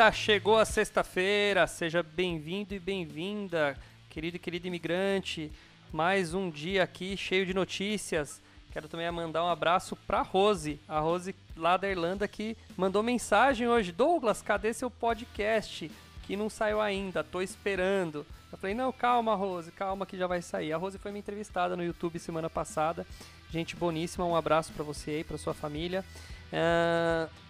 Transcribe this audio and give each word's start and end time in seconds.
Eita, 0.00 0.12
chegou 0.12 0.56
a 0.56 0.64
sexta-feira, 0.64 1.66
seja 1.66 2.02
bem-vindo 2.02 2.74
e 2.74 2.78
bem-vinda, 2.78 3.76
querido 4.08 4.36
e 4.36 4.40
querido 4.40 4.66
imigrante. 4.66 5.52
Mais 5.92 6.32
um 6.32 6.48
dia 6.48 6.82
aqui 6.84 7.18
cheio 7.18 7.44
de 7.44 7.52
notícias. 7.52 8.40
Quero 8.72 8.88
também 8.88 9.10
mandar 9.10 9.44
um 9.44 9.48
abraço 9.48 9.94
para 9.94 10.22
Rose, 10.22 10.80
a 10.88 11.00
Rose 11.00 11.36
lá 11.54 11.76
da 11.76 11.86
Irlanda 11.86 12.26
que 12.26 12.56
mandou 12.78 13.02
mensagem 13.02 13.68
hoje. 13.68 13.92
Douglas, 13.92 14.40
cadê 14.40 14.72
seu 14.72 14.90
podcast? 14.90 15.92
Que 16.22 16.34
não 16.34 16.48
saiu 16.48 16.80
ainda, 16.80 17.22
tô 17.22 17.42
esperando. 17.42 18.24
Eu 18.50 18.56
falei, 18.56 18.74
não, 18.74 18.90
calma, 18.90 19.34
Rose, 19.34 19.70
calma 19.70 20.06
que 20.06 20.16
já 20.16 20.26
vai 20.26 20.40
sair. 20.40 20.72
A 20.72 20.78
Rose 20.78 20.96
foi 20.96 21.10
minha 21.10 21.20
entrevistada 21.20 21.76
no 21.76 21.84
YouTube 21.84 22.18
semana 22.18 22.48
passada. 22.48 23.06
Gente 23.50 23.76
boníssima, 23.76 24.24
um 24.24 24.34
abraço 24.34 24.72
para 24.72 24.82
você 24.82 25.20
e 25.20 25.24
para 25.24 25.36
sua 25.36 25.52
família. 25.52 26.02
Uh, 26.50 27.49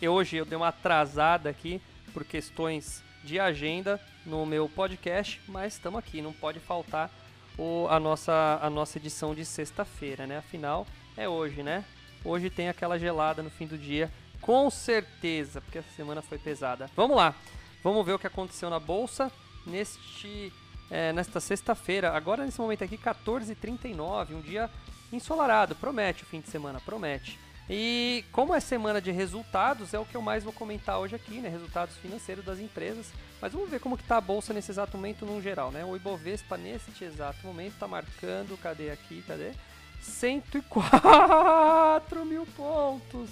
eu, 0.00 0.12
hoje 0.12 0.36
eu 0.36 0.44
dei 0.44 0.56
uma 0.56 0.68
atrasada 0.68 1.50
aqui 1.50 1.80
por 2.12 2.24
questões 2.24 3.02
de 3.24 3.38
agenda 3.38 4.00
no 4.24 4.46
meu 4.46 4.68
podcast, 4.68 5.40
mas 5.48 5.74
estamos 5.74 5.98
aqui, 5.98 6.22
não 6.22 6.32
pode 6.32 6.60
faltar 6.60 7.10
o, 7.58 7.86
a, 7.90 7.98
nossa, 7.98 8.58
a 8.62 8.70
nossa 8.70 8.98
edição 8.98 9.34
de 9.34 9.44
sexta-feira, 9.44 10.26
né? 10.26 10.38
Afinal, 10.38 10.86
é 11.16 11.28
hoje, 11.28 11.62
né? 11.62 11.84
Hoje 12.24 12.48
tem 12.48 12.68
aquela 12.68 12.98
gelada 12.98 13.42
no 13.42 13.50
fim 13.50 13.66
do 13.66 13.76
dia, 13.76 14.10
com 14.40 14.70
certeza, 14.70 15.60
porque 15.60 15.78
essa 15.78 15.90
semana 15.96 16.22
foi 16.22 16.38
pesada. 16.38 16.88
Vamos 16.94 17.16
lá, 17.16 17.34
vamos 17.82 18.06
ver 18.06 18.12
o 18.12 18.18
que 18.18 18.26
aconteceu 18.26 18.70
na 18.70 18.78
bolsa 18.78 19.32
neste, 19.66 20.52
é, 20.90 21.12
nesta 21.12 21.40
sexta-feira. 21.40 22.12
Agora, 22.12 22.44
nesse 22.44 22.60
momento 22.60 22.84
aqui, 22.84 22.96
14h39, 22.96 24.30
um 24.30 24.40
dia 24.40 24.70
ensolarado. 25.12 25.74
Promete 25.74 26.22
o 26.22 26.26
fim 26.26 26.40
de 26.40 26.48
semana, 26.48 26.80
promete. 26.80 27.38
E 27.70 28.24
como 28.32 28.54
é 28.54 28.60
semana 28.60 29.00
de 29.00 29.10
resultados, 29.10 29.92
é 29.92 29.98
o 29.98 30.04
que 30.04 30.16
eu 30.16 30.22
mais 30.22 30.42
vou 30.42 30.54
comentar 30.54 30.98
hoje 30.98 31.14
aqui, 31.14 31.40
né? 31.40 31.50
Resultados 31.50 31.96
financeiros 31.96 32.44
das 32.44 32.58
empresas. 32.58 33.12
Mas 33.42 33.52
vamos 33.52 33.68
ver 33.68 33.78
como 33.78 33.98
que 33.98 34.04
tá 34.04 34.16
a 34.16 34.22
bolsa 34.22 34.54
nesse 34.54 34.70
exato 34.70 34.96
momento 34.96 35.26
no 35.26 35.42
geral, 35.42 35.70
né? 35.70 35.84
O 35.84 35.94
Ibovespa 35.94 36.56
neste 36.56 37.04
exato 37.04 37.46
momento 37.46 37.74
está 37.74 37.86
marcando, 37.86 38.56
cadê 38.56 38.90
aqui, 38.90 39.22
cadê? 39.26 39.52
104 40.00 42.24
mil 42.24 42.46
pontos. 42.56 43.28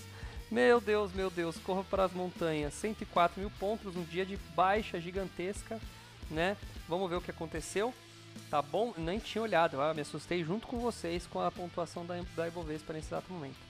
Meu 0.51 0.83
Deus, 0.83 1.15
meu 1.15 1.31
Deus, 1.31 1.57
corra 1.57 1.83
para 1.85 2.05
as 2.05 2.13
montanhas. 2.13 2.75
104 2.75 3.41
mil 3.41 3.51
pontos, 3.59 3.97
um 3.97 4.05
dia 4.05 4.27
de 4.27 4.37
baixa 4.55 5.01
gigantesca, 5.01 5.81
né? 6.31 6.59
Vamos 6.87 7.09
ver 7.09 7.17
o 7.17 7.23
que 7.23 7.31
aconteceu. 7.31 7.95
Tá 8.51 8.61
bom? 8.61 8.93
Nem 8.99 9.19
tinha 9.19 9.41
olhado, 9.41 9.81
ah, 9.81 9.95
me 9.95 10.03
assustei 10.03 10.45
junto 10.45 10.67
com 10.67 10.79
vocês 10.79 11.27
com 11.27 11.41
a 11.41 11.51
pontuação 11.51 12.05
da, 12.05 12.23
da 12.37 12.47
Ibovespa 12.47 12.93
nesse 12.93 13.09
exato 13.09 13.33
momento. 13.33 13.66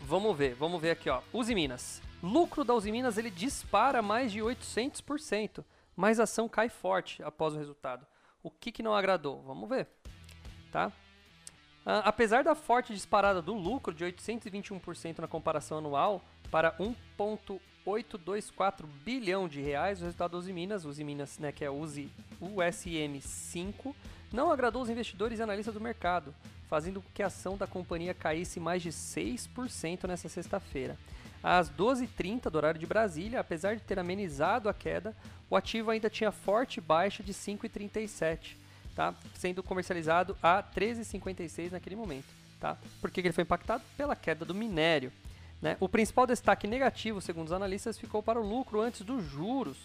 Vamos 0.00 0.36
ver, 0.36 0.54
vamos 0.54 0.80
ver 0.80 0.90
aqui, 0.90 1.08
ó. 1.08 1.22
Uzi 1.32 1.54
Minas. 1.54 2.02
Lucro 2.22 2.64
da 2.64 2.74
Uzi 2.74 2.92
Minas 2.92 3.18
ele 3.18 3.30
dispara 3.30 4.00
mais 4.00 4.32
de 4.32 4.40
800%, 4.40 5.64
mas 5.94 6.18
a 6.18 6.24
ação 6.24 6.48
cai 6.48 6.68
forte 6.68 7.22
após 7.22 7.54
o 7.54 7.58
resultado. 7.58 8.06
O 8.42 8.50
que, 8.50 8.72
que 8.72 8.82
não 8.82 8.94
agradou? 8.94 9.42
Vamos 9.42 9.68
ver, 9.68 9.88
tá? 10.70 10.92
Uh, 11.86 12.00
apesar 12.04 12.44
da 12.44 12.54
forte 12.54 12.94
disparada 12.94 13.42
do 13.42 13.52
lucro 13.52 13.92
de 13.92 14.04
821% 14.04 15.18
na 15.18 15.28
comparação 15.28 15.78
anual 15.78 16.22
para 16.50 16.74
1,824 16.78 18.86
bilhão 18.86 19.46
de 19.46 19.60
reais, 19.60 20.00
o 20.00 20.04
resultado 20.04 20.32
da 20.32 20.38
Uzi 20.38 20.52
Minas, 20.52 20.86
Uzi 20.86 21.04
Minas, 21.04 21.38
né, 21.38 21.52
que 21.52 21.62
é 21.62 21.70
Uzi 21.70 22.10
USM 22.40 23.20
5, 23.20 23.94
não 24.32 24.50
agradou 24.50 24.80
os 24.80 24.88
investidores 24.88 25.38
e 25.38 25.42
analistas 25.42 25.74
do 25.74 25.80
mercado, 25.80 26.34
fazendo 26.68 27.00
com 27.00 27.08
que 27.12 27.22
a 27.22 27.26
ação 27.26 27.56
da 27.56 27.66
companhia 27.66 28.14
caísse 28.14 28.58
mais 28.58 28.82
de 28.82 28.90
6% 28.90 30.06
nessa 30.06 30.28
sexta-feira. 30.28 30.96
Às 31.42 31.70
12h30 31.70 32.48
do 32.48 32.56
horário 32.56 32.80
de 32.80 32.86
Brasília, 32.86 33.40
apesar 33.40 33.76
de 33.76 33.82
ter 33.82 33.98
amenizado 33.98 34.68
a 34.68 34.74
queda, 34.74 35.14
o 35.50 35.56
ativo 35.56 35.90
ainda 35.90 36.08
tinha 36.08 36.32
forte 36.32 36.80
baixa 36.80 37.22
de 37.22 37.34
5,37, 37.34 38.56
tá? 38.94 39.14
sendo 39.34 39.62
comercializado 39.62 40.36
a 40.42 40.62
13,56 40.62 41.72
naquele 41.72 41.96
momento. 41.96 42.24
Tá? 42.58 42.78
Por 43.00 43.10
que 43.10 43.20
ele 43.20 43.32
foi 43.32 43.42
impactado? 43.42 43.84
Pela 43.94 44.16
queda 44.16 44.44
do 44.44 44.54
minério. 44.54 45.12
Né? 45.60 45.76
O 45.80 45.88
principal 45.88 46.26
destaque 46.26 46.66
negativo, 46.66 47.20
segundo 47.20 47.48
os 47.48 47.52
analistas, 47.52 47.98
ficou 47.98 48.22
para 48.22 48.40
o 48.40 48.46
lucro 48.46 48.80
antes 48.80 49.02
dos 49.02 49.22
juros, 49.24 49.76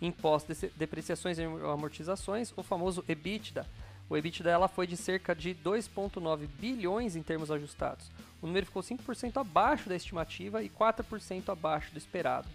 impostos, 0.00 0.64
depreciações 0.76 1.38
e 1.38 1.42
amortizações, 1.42 2.52
o 2.56 2.62
famoso 2.62 3.04
EBITDA, 3.08 3.66
o 4.08 4.16
EBITDA 4.16 4.44
dela 4.44 4.68
foi 4.68 4.86
de 4.86 4.96
cerca 4.96 5.34
de 5.34 5.54
2,9 5.54 6.46
bilhões 6.58 7.16
em 7.16 7.22
termos 7.22 7.50
ajustados. 7.50 8.10
O 8.40 8.46
número 8.46 8.66
ficou 8.66 8.82
5% 8.82 9.40
abaixo 9.40 9.88
da 9.88 9.96
estimativa 9.96 10.62
e 10.62 10.68
4% 10.68 11.48
abaixo 11.50 11.92
do 11.92 11.98
esperado. 11.98 12.48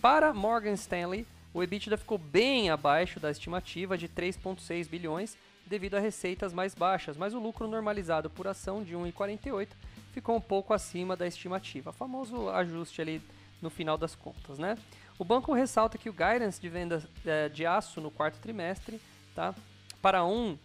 Para 0.00 0.32
Morgan 0.34 0.72
Stanley, 0.72 1.26
o 1.54 1.62
EBITDA 1.62 1.96
ficou 1.96 2.18
bem 2.18 2.70
abaixo 2.70 3.20
da 3.20 3.30
estimativa 3.30 3.96
de 3.96 4.08
3,6 4.08 4.88
bilhões 4.88 5.36
devido 5.66 5.94
a 5.94 6.00
receitas 6.00 6.52
mais 6.52 6.74
baixas, 6.74 7.16
mas 7.16 7.34
o 7.34 7.38
lucro 7.38 7.66
normalizado 7.66 8.30
por 8.30 8.46
ação 8.46 8.82
de 8.82 8.94
1,48 8.94 9.68
ficou 10.12 10.36
um 10.36 10.40
pouco 10.40 10.72
acima 10.72 11.16
da 11.16 11.26
estimativa, 11.26 11.92
famoso 11.92 12.48
ajuste 12.50 13.00
ali 13.00 13.22
no 13.60 13.70
final 13.70 13.98
das 13.98 14.14
contas, 14.14 14.58
né? 14.58 14.78
O 15.18 15.24
banco 15.24 15.52
ressalta 15.52 15.98
que 15.98 16.10
o 16.10 16.12
guidance 16.12 16.60
de 16.60 16.68
venda 16.68 17.02
é, 17.24 17.48
de 17.48 17.64
aço 17.64 18.00
no 18.00 18.10
quarto 18.10 18.38
trimestre, 18.38 19.00
tá, 19.34 19.54
para 20.00 20.24
um 20.24 20.58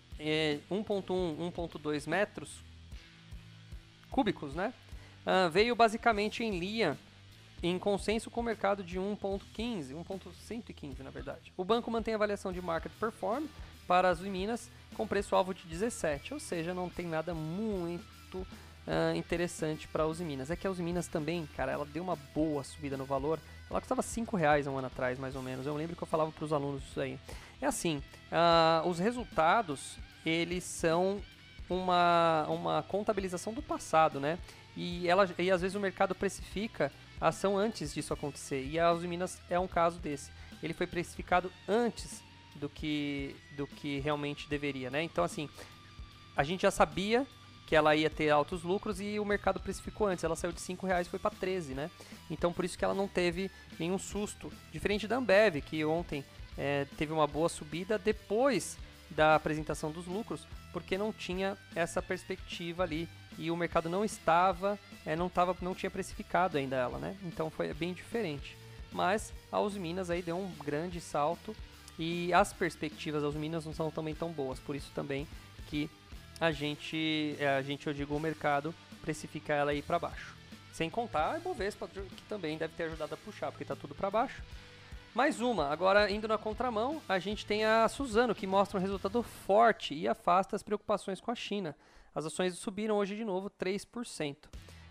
1.1, 0.69 1.03
1.2 1.51 2.07
metros 2.07 2.63
cúbicos, 4.09 4.53
né? 4.53 4.73
Uh, 5.25 5.49
veio 5.49 5.75
basicamente 5.75 6.43
em 6.43 6.57
linha, 6.57 6.97
em 7.61 7.77
consenso 7.77 8.29
com 8.29 8.41
o 8.41 8.43
mercado 8.43 8.83
de 8.83 8.99
1.15, 8.99 9.93
1.115 9.93 10.99
na 10.99 11.09
verdade. 11.09 11.53
O 11.55 11.63
banco 11.63 11.91
mantém 11.91 12.13
a 12.13 12.17
avaliação 12.17 12.51
de 12.51 12.61
market 12.61 12.91
perform 12.99 13.45
para 13.88 14.09
as 14.09 14.19
Minas 14.19 14.69
com 14.95 15.07
preço-alvo 15.07 15.53
de 15.53 15.65
17, 15.68 16.33
ou 16.33 16.39
seja, 16.39 16.74
não 16.74 16.89
tem 16.89 17.06
nada 17.06 17.33
muito 17.33 18.38
uh, 18.38 19.15
interessante 19.15 19.88
para 19.88 20.03
a 20.03 20.13
Minas. 20.15 20.51
É 20.51 20.56
que 20.56 20.67
a 20.67 20.71
Minas 20.71 21.07
também, 21.07 21.47
cara, 21.56 21.71
ela 21.71 21.85
deu 21.85 22.03
uma 22.03 22.15
boa 22.15 22.63
subida 22.63 22.97
no 22.97 23.06
valor. 23.06 23.39
Ela 23.69 23.79
custava 23.79 24.01
5 24.01 24.35
reais 24.35 24.67
um 24.67 24.77
ano 24.77 24.88
atrás, 24.88 25.17
mais 25.17 25.35
ou 25.35 25.41
menos. 25.41 25.65
Eu 25.65 25.75
lembro 25.75 25.95
que 25.95 26.03
eu 26.03 26.07
falava 26.07 26.31
para 26.31 26.44
os 26.44 26.51
alunos 26.51 26.83
isso 26.83 27.00
aí. 27.00 27.17
É 27.62 27.68
assim, 27.68 28.02
uh, 28.31 28.88
os 28.88 29.00
resultados 29.00 29.98
eles 30.25 30.63
são 30.63 31.22
uma, 31.69 32.46
uma 32.48 32.84
contabilização 32.84 33.54
do 33.54 33.62
passado, 33.62 34.19
né? 34.19 34.38
E, 34.75 35.08
ela, 35.08 35.30
e 35.38 35.52
às 35.52 35.62
vezes 35.62 35.75
o 35.75 35.80
mercado 35.80 36.16
precifica 36.16 36.92
a 37.19 37.28
ação 37.28 37.58
antes 37.58 37.94
disso 37.94 38.13
acontecer. 38.13 38.66
E 38.66 38.80
a 38.80 38.92
Uzi 38.92 39.08
Minas 39.08 39.40
é 39.50 39.60
um 39.60 39.68
caso 39.68 40.00
desse. 40.00 40.31
Ele 40.62 40.74
foi 40.74 40.88
precificado 40.88 41.52
antes 41.68 42.24
do 42.56 42.69
que, 42.69 43.36
do 43.56 43.68
que 43.68 44.00
realmente 44.00 44.50
deveria, 44.50 44.90
né? 44.90 45.02
Então, 45.04 45.24
assim, 45.24 45.50
a 46.36 46.44
gente 46.44 46.62
já 46.62 46.72
sabia 46.72 47.25
que 47.66 47.75
ela 47.75 47.96
ia 47.96 48.10
ter 48.10 48.30
altos 48.30 48.63
lucros 48.63 49.00
e 49.00 49.19
o 49.19 49.25
mercado 49.25 49.60
precificou 49.60 50.08
antes. 50.08 50.24
Ela 50.24 50.36
saiu 50.36 50.52
de 50.52 50.60
5 50.60 50.86
reais 50.86 51.08
e 51.08 51.10
foi 51.10 51.19
para 51.19 51.31
13, 51.31 51.74
né? 51.74 51.90
Então, 52.30 52.52
por 52.52 52.66
isso 52.66 52.78
que 52.78 52.84
ela 52.84 52.94
não 52.94 53.08
teve 53.08 53.50
nenhum 53.80 53.98
susto. 53.98 54.52
Diferente 54.72 55.08
da 55.08 55.18
Ambev, 55.18 55.62
que 55.62 55.84
ontem 55.86 56.24
é, 56.57 56.86
teve 56.98 57.13
uma 57.13 57.27
boa 57.27 57.50
subida 57.50 57.98
depois 57.98 58.77
da 59.09 59.36
apresentação 59.36 59.92
dos 59.92 60.06
lucros, 60.07 60.48
porque 60.71 60.98
não 60.98 61.12
tinha 61.12 61.57
essa 61.75 62.01
perspectiva 62.01 62.83
ali 62.83 63.07
e 63.38 63.50
o 63.51 63.56
mercado 63.56 63.89
não 63.89 64.03
estava, 64.03 64.77
é, 65.06 65.15
não, 65.15 65.30
tava, 65.30 65.56
não 65.62 65.75
tinha 65.75 65.89
precificado 65.89 66.57
ainda 66.57 66.75
ela, 66.75 66.98
né? 66.98 67.15
Então 67.24 67.50
foi 67.50 67.74
bem 67.74 67.94
diferente. 67.94 68.57
Mas 68.92 69.33
a 69.51 69.59
Minas 69.80 70.09
aí 70.09 70.21
deu 70.21 70.38
um 70.38 70.51
grande 70.63 71.00
salto 71.00 71.56
e 71.98 72.33
as 72.33 72.51
perspectivas 72.51 73.24
das 73.24 73.36
Minas 73.36 73.65
não 73.65 73.74
são 73.74 73.89
também 73.89 74.13
tão 74.13 74.31
boas, 74.31 74.59
por 74.59 74.75
isso 74.75 74.92
também 74.94 75.27
que 75.68 75.89
a 76.39 76.51
gente, 76.51 77.36
é, 77.39 77.50
a 77.50 77.62
gente 77.62 77.88
eu 77.88 77.94
digo, 77.94 78.15
o 78.15 78.19
mercado 78.19 78.74
precifica 79.01 79.53
ela 79.53 79.71
aí 79.71 79.81
para 79.81 80.00
baixo. 80.00 80.36
Sem 80.74 80.89
contar 80.89 81.33
a 81.33 81.38
Ibovespa, 81.38 81.88
que 81.88 82.24
também 82.27 82.57
deve 82.57 82.74
ter 82.75 82.83
ajudado 82.83 83.13
a 83.13 83.18
puxar, 83.18 83.51
porque 83.51 83.63
está 83.63 83.75
tudo 83.75 83.94
para 83.94 84.09
baixo. 84.09 84.42
Mais 85.13 85.42
uma, 85.42 85.68
agora 85.68 86.10
indo 86.10 86.25
na 86.25 86.38
contramão, 86.38 87.02
a 87.08 87.19
gente 87.19 87.46
tem 87.46 87.66
a 87.66 87.86
Suzano, 87.90 88.34
que 88.34 88.48
mostra 88.48 88.80
um 88.80 88.81
resultado 88.81 89.22
forte 89.22 89.94
e 89.94 90.08
afasta 90.08 90.56
as 90.56 90.63
preocupações 90.63 91.19
com 91.19 91.30
a 91.30 91.36
China. 91.36 91.75
As 92.16 92.25
ações 92.25 92.56
subiram 92.56 92.96
hoje 92.96 93.18
de 93.18 93.25
novo 93.25 93.50
3%. 93.50 94.38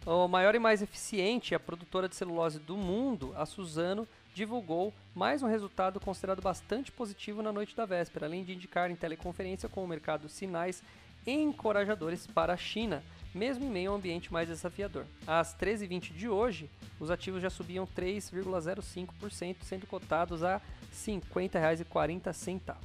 O 0.05 0.29
maior 0.29 0.55
e 0.55 0.59
mais 0.59 0.83
eficiente, 0.83 1.55
a 1.55 1.61
produtora 1.61 2.07
de 2.07 2.17
celulose 2.17 2.59
do 2.59 2.77
mundo, 2.77 3.33
a 3.35 3.47
Suzano, 3.47 4.07
divulgou 4.35 4.93
mais 5.15 5.43
um 5.43 5.49
resultado 5.49 5.99
considerado 5.99 6.43
bastante 6.43 6.93
positivo 6.93 7.43
na 7.43 7.51
noite 7.51 7.75
da 7.75 7.87
véspera, 7.87 8.27
além 8.27 8.45
de 8.45 8.53
indicar 8.53 8.91
em 8.91 8.97
teleconferência 8.97 9.71
com 9.71 9.83
o 9.83 9.89
mercado 9.89 10.29
sinais 10.29 10.83
encorajadores 11.27 12.27
para 12.27 12.53
a 12.53 12.59
China 12.59 13.03
mesmo 13.35 13.65
em 13.65 13.71
meio 13.71 13.91
a 13.91 13.95
um 13.95 13.97
ambiente 13.97 14.33
mais 14.33 14.49
desafiador. 14.49 15.05
Às 15.27 15.55
13h20 15.55 16.13
de 16.13 16.29
hoje, 16.29 16.69
os 16.99 17.11
ativos 17.11 17.43
já 17.43 17.51
subiam 17.51 17.87
3,05%, 17.87 19.57
sendo 19.63 19.87
cotados 19.87 20.43
a 20.43 20.57
R$ 20.57 20.63
50,40. 20.93 22.77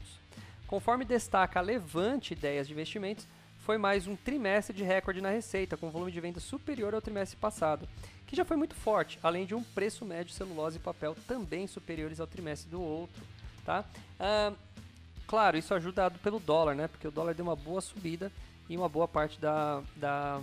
Conforme 0.68 1.06
destaca 1.06 1.60
a 1.60 1.62
Levante 1.62 2.34
Ideias 2.34 2.68
de 2.68 2.74
Investimentos, 2.74 3.28
foi 3.60 3.78
mais 3.80 4.06
um 4.06 4.16
trimestre 4.16 4.76
de 4.76 4.84
recorde 4.84 5.22
na 5.22 5.30
receita, 5.32 5.76
com 5.76 5.90
volume 5.90 6.12
de 6.12 6.22
venda 6.22 6.40
superior 6.40 6.94
ao 6.94 7.02
trimestre 7.02 7.36
passado, 7.38 7.88
que 8.28 8.36
já 8.36 8.46
foi 8.46 8.56
muito 8.56 8.76
forte, 8.76 9.18
além 9.24 9.46
de 9.46 9.56
um 9.56 9.64
preço 9.64 10.06
médio 10.06 10.34
celulose 10.34 10.78
e 10.78 10.80
papel 10.80 11.16
também 11.28 11.66
superiores 11.66 12.20
ao 12.20 12.28
trimestre 12.28 12.70
do 12.70 12.82
outro. 12.82 13.24
Tá? 13.66 13.84
Ah, 14.20 14.54
claro, 15.26 15.58
isso 15.58 15.74
ajudado 15.74 16.20
pelo 16.20 16.40
dólar, 16.40 16.76
né? 16.76 16.88
porque 16.88 17.08
o 17.08 17.12
dólar 17.12 17.34
deu 17.34 17.46
uma 17.46 17.56
boa 17.56 17.82
subida 17.82 18.32
e 18.70 18.78
uma 18.78 18.90
boa 18.90 19.08
parte 19.08 19.40
da, 19.40 19.82
da, 19.96 20.42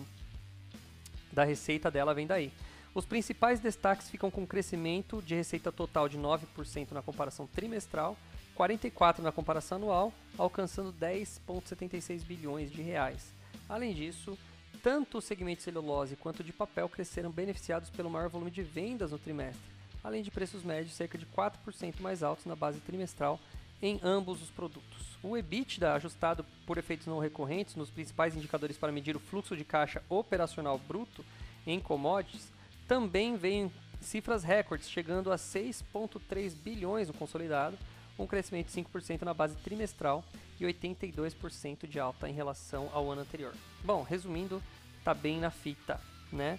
da 1.33 1.45
receita 1.45 1.91
dela 1.91 2.15
vem 2.15 2.27
daí. 2.27 2.53
Os 2.95 3.07
principais 3.07 3.59
destaques 3.59 4.11
ficam 4.11 4.31
com 4.31 4.47
crescimento 4.47 5.23
de 5.23 5.35
receita 5.35 5.73
total 5.73 6.09
de 6.09 6.19
9% 6.19 6.93
na 6.93 7.01
comparação 7.01 7.47
trimestral, 7.47 8.17
44% 8.57 9.21
na 9.21 9.33
comparação 9.33 9.77
anual, 9.77 10.13
alcançando 10.37 10.93
10,76 10.93 12.23
bilhões 12.23 12.71
de 12.71 12.83
reais. 12.83 13.33
Além 13.67 13.95
disso, 13.95 14.37
tanto 14.83 15.19
o 15.19 15.23
segmento 15.23 15.59
de 15.59 15.63
celulose 15.63 16.17
quanto 16.17 16.45
de 16.45 16.53
papel 16.53 16.89
cresceram 16.89 17.31
beneficiados 17.31 17.89
pelo 17.89 18.11
maior 18.11 18.29
volume 18.29 18.51
de 18.51 18.63
vendas 18.63 19.11
no 19.13 19.19
trimestre, 19.19 19.63
além 20.05 20.23
de 20.23 20.31
preços 20.31 20.63
médios 20.63 20.95
cerca 20.95 21.17
de 21.17 21.25
4% 21.25 22.01
mais 22.01 22.23
altos 22.23 22.45
na 22.45 22.55
base 22.55 22.81
trimestral 22.81 23.41
em 23.83 23.99
ambos 24.03 24.41
os 24.41 24.51
produtos. 24.51 25.19
O 25.23 25.37
EBITDA, 25.37 25.95
ajustado 25.95 26.47
por 26.65 26.79
efeitos 26.79 27.07
não 27.07 27.19
recorrentes 27.19 27.75
nos 27.75 27.91
principais 27.91 28.37
indicadores 28.37 28.79
para 28.79 28.93
medir 28.93 29.17
o 29.17 29.21
fluxo 29.21 29.57
de 29.57 29.65
caixa 29.65 30.03
operacional 30.09 30.79
bruto 30.79 31.25
em 31.67 31.81
commodities, 31.81 32.51
também 32.87 33.37
veio 33.37 33.67
em 33.67 33.73
cifras 34.01 34.45
recordes, 34.45 34.89
chegando 34.89 35.33
a 35.33 35.37
6,3 35.37 36.55
bilhões 36.55 37.09
no 37.09 37.15
consolidado, 37.15 37.77
um 38.19 38.27
crescimento 38.27 38.67
de 38.67 38.83
5% 38.83 39.23
na 39.23 39.35
base 39.35 39.57
trimestral 39.57 40.25
e 40.61 40.65
82% 40.65 41.89
de 41.89 41.99
alta 41.99 42.29
em 42.29 42.33
relação 42.33 42.89
ao 42.93 43.11
ano 43.11 43.23
anterior. 43.23 43.55
Bom, 43.85 44.03
resumindo, 44.03 44.63
tá 45.05 45.15
bem 45.15 45.41
na 45.41 45.51
fita, 45.51 46.01
né? 46.33 46.59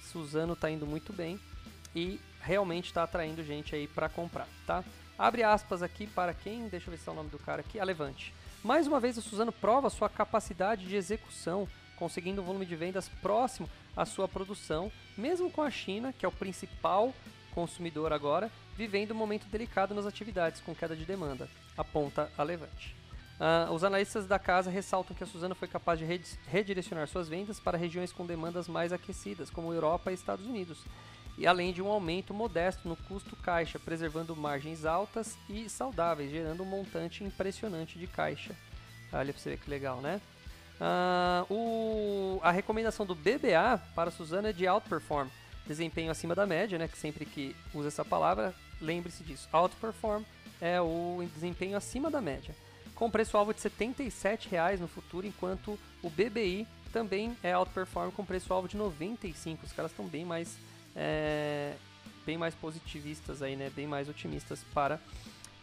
Suzano 0.00 0.56
tá 0.56 0.70
indo 0.70 0.86
muito 0.86 1.12
bem 1.12 1.38
e 1.94 2.20
realmente 2.40 2.86
está 2.86 3.04
atraindo 3.04 3.44
gente 3.44 3.74
aí 3.74 3.86
para 3.86 4.08
comprar, 4.08 4.48
tá? 4.66 4.84
Abre 5.18 5.44
aspas 5.44 5.80
aqui 5.80 6.08
para 6.08 6.34
quem, 6.34 6.66
deixa 6.66 6.88
eu 6.88 6.90
ver 6.90 6.98
se 6.98 7.08
é 7.08 7.12
o 7.12 7.14
nome 7.14 7.30
do 7.30 7.38
cara 7.38 7.60
aqui, 7.60 7.78
a 7.78 7.84
Levante. 7.84 8.34
Mais 8.64 8.86
uma 8.86 8.98
vez 8.98 9.16
a 9.16 9.22
Suzano 9.22 9.52
prova 9.52 9.88
sua 9.88 10.08
capacidade 10.08 10.86
de 10.86 10.96
execução, 10.96 11.68
conseguindo 11.96 12.42
um 12.42 12.44
volume 12.44 12.66
de 12.66 12.74
vendas 12.74 13.08
próximo 13.22 13.70
à 13.96 14.04
sua 14.04 14.26
produção, 14.26 14.90
mesmo 15.16 15.50
com 15.50 15.62
a 15.62 15.70
China, 15.70 16.12
que 16.12 16.26
é 16.26 16.28
o 16.28 16.32
principal 16.32 17.14
consumidor 17.54 18.12
agora, 18.12 18.50
vivendo 18.76 19.12
um 19.12 19.16
momento 19.16 19.46
delicado 19.46 19.94
nas 19.94 20.04
atividades 20.04 20.60
com 20.60 20.74
queda 20.74 20.96
de 20.96 21.04
demanda, 21.04 21.48
aponta 21.76 22.28
a 22.36 22.42
Levante. 22.42 22.96
Uh, 23.34 23.72
os 23.72 23.84
analistas 23.84 24.26
da 24.26 24.38
casa 24.38 24.70
ressaltam 24.70 25.14
que 25.14 25.22
a 25.22 25.26
Suzano 25.26 25.54
foi 25.54 25.68
capaz 25.68 25.98
de 25.98 26.04
redirecionar 26.48 27.06
suas 27.06 27.28
vendas 27.28 27.60
para 27.60 27.78
regiões 27.78 28.12
com 28.12 28.26
demandas 28.26 28.66
mais 28.66 28.92
aquecidas, 28.92 29.50
como 29.50 29.72
Europa 29.72 30.10
e 30.10 30.14
Estados 30.14 30.46
Unidos, 30.46 30.84
e 31.36 31.46
além 31.46 31.72
de 31.72 31.82
um 31.82 31.88
aumento 31.88 32.32
modesto 32.32 32.88
no 32.88 32.96
custo 32.96 33.36
caixa, 33.36 33.78
preservando 33.78 34.36
margens 34.36 34.84
altas 34.84 35.36
e 35.48 35.68
saudáveis, 35.68 36.30
gerando 36.30 36.62
um 36.62 36.66
montante 36.66 37.24
impressionante 37.24 37.98
de 37.98 38.06
caixa. 38.06 38.54
Olha 39.12 39.32
para 39.32 39.40
você 39.40 39.50
ver 39.50 39.58
que 39.58 39.70
legal, 39.70 40.00
né? 40.00 40.20
Uh, 40.80 41.54
o, 41.54 42.40
a 42.42 42.50
recomendação 42.50 43.06
do 43.06 43.14
BBA 43.14 43.80
para 43.94 44.10
Suzana 44.10 44.50
é 44.50 44.52
de 44.52 44.66
outperform, 44.66 45.28
desempenho 45.66 46.10
acima 46.10 46.34
da 46.34 46.46
média, 46.46 46.78
né? 46.78 46.88
Que 46.88 46.98
sempre 46.98 47.24
que 47.24 47.54
usa 47.72 47.88
essa 47.88 48.04
palavra, 48.04 48.54
lembre-se 48.80 49.22
disso. 49.22 49.48
Outperform 49.52 50.24
é 50.60 50.80
o 50.80 51.26
desempenho 51.34 51.76
acima 51.76 52.10
da 52.10 52.20
média, 52.20 52.54
com 52.94 53.10
preço-alvo 53.10 53.54
de 53.54 53.60
R$ 53.62 53.70
77,00 53.70 54.78
no 54.78 54.88
futuro, 54.88 55.26
enquanto 55.26 55.78
o 56.02 56.10
BBI 56.10 56.66
também 56.92 57.36
é 57.42 57.56
outperform 57.56 58.10
com 58.10 58.24
preço-alvo 58.24 58.68
de 58.68 58.76
95. 58.76 59.66
Os 59.66 59.72
caras 59.72 59.90
estão 59.90 60.06
bem 60.06 60.24
mais 60.24 60.56
é, 60.94 61.74
bem 62.24 62.38
mais 62.38 62.54
positivistas 62.54 63.42
aí, 63.42 63.56
né? 63.56 63.70
Bem 63.70 63.86
mais 63.86 64.08
otimistas 64.08 64.64
para 64.72 65.00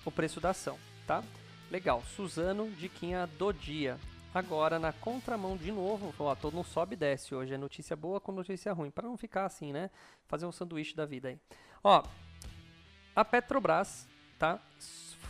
o 0.05 0.11
preço 0.11 0.39
da 0.39 0.49
ação, 0.51 0.77
tá? 1.07 1.23
Legal. 1.69 2.03
Suzano, 2.15 2.69
diquinha 2.71 3.27
do 3.37 3.51
dia. 3.51 3.97
Agora 4.33 4.79
na 4.79 4.93
contramão 4.93 5.57
de 5.57 5.71
novo, 5.71 6.13
ó, 6.17 6.33
todo 6.35 6.53
mundo 6.53 6.65
sobe 6.65 6.93
e 6.93 6.97
desce 6.97 7.35
hoje, 7.35 7.53
é 7.53 7.57
notícia 7.57 7.97
boa 7.97 8.19
com 8.19 8.31
notícia 8.31 8.71
ruim, 8.71 8.89
para 8.89 9.07
não 9.07 9.17
ficar 9.17 9.45
assim, 9.45 9.73
né? 9.73 9.89
Fazer 10.27 10.45
um 10.45 10.53
sanduíche 10.53 10.95
da 10.95 11.05
vida 11.05 11.27
aí. 11.27 11.37
Ó, 11.83 12.01
a 13.13 13.25
Petrobras, 13.25 14.07
tá? 14.39 14.57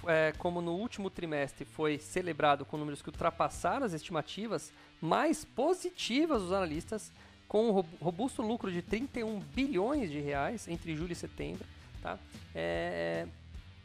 É, 0.05 0.33
como 0.37 0.61
no 0.61 0.73
último 0.73 1.09
trimestre 1.09 1.65
foi 1.65 1.97
celebrado 1.97 2.63
com 2.63 2.77
números 2.77 3.01
que 3.01 3.09
ultrapassaram 3.09 3.85
as 3.85 3.93
estimativas 3.93 4.71
mais 4.99 5.43
positivas 5.43 6.43
dos 6.43 6.51
analistas, 6.51 7.11
com 7.51 7.67
um 7.67 7.83
robusto 7.99 8.41
lucro 8.41 8.71
de 8.71 8.81
31 8.81 9.41
bilhões 9.53 10.09
de 10.09 10.21
reais 10.21 10.69
entre 10.69 10.95
julho 10.95 11.11
e 11.11 11.15
setembro. 11.15 11.65
Tá? 12.01 12.17
É, 12.55 13.27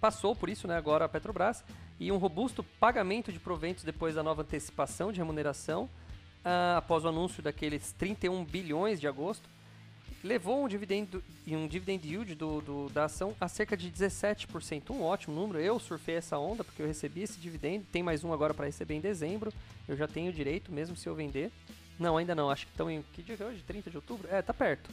passou 0.01 0.37
por 0.37 0.49
isso 0.49 0.69
né, 0.69 0.77
agora 0.77 1.05
a 1.05 1.09
Petrobras 1.09 1.65
e 1.99 2.13
um 2.13 2.17
robusto 2.17 2.63
pagamento 2.63 3.33
de 3.33 3.41
proventos 3.41 3.83
depois 3.83 4.15
da 4.15 4.23
nova 4.23 4.43
antecipação 4.43 5.11
de 5.11 5.19
remuneração 5.19 5.91
uh, 6.45 6.77
após 6.77 7.05
o 7.05 7.09
anúncio 7.09 7.43
daqueles 7.43 7.91
31 7.91 8.45
bilhões 8.45 9.01
de 9.01 9.09
agosto 9.09 9.49
levou 10.23 10.63
um 10.63 10.69
dividendo 10.69 11.21
um 11.49 11.67
dividend 11.67 12.07
yield 12.07 12.37
do, 12.37 12.61
do, 12.61 12.89
da 12.91 13.07
ação 13.07 13.35
a 13.41 13.49
cerca 13.49 13.77
de 13.77 13.91
17%, 13.91 14.91
um 14.91 15.03
ótimo 15.03 15.35
número. 15.35 15.59
Eu 15.59 15.81
surfei 15.81 16.15
essa 16.15 16.39
onda 16.39 16.63
porque 16.63 16.83
eu 16.83 16.87
recebi 16.87 17.23
esse 17.23 17.41
dividendo, 17.41 17.85
tem 17.91 18.01
mais 18.01 18.23
um 18.23 18.33
agora 18.33 18.55
para 18.55 18.67
receber 18.67 18.95
em 18.95 19.01
dezembro. 19.01 19.53
Eu 19.89 19.97
já 19.97 20.07
tenho 20.07 20.33
direito 20.33 20.71
mesmo 20.71 20.95
se 20.97 21.09
eu 21.09 21.17
vender. 21.17 21.51
Não, 21.99 22.17
ainda 22.17 22.35
não. 22.35 22.51
Acho 22.51 22.67
que 22.67 22.73
estão 22.73 22.91
em. 22.91 23.03
Que 23.13 23.23
dia 23.23 23.37
é 23.39 23.45
hoje? 23.45 23.63
30 23.67 23.91
de 23.91 23.97
outubro? 23.97 24.29
É, 24.31 24.43
tá 24.43 24.53
perto. 24.53 24.91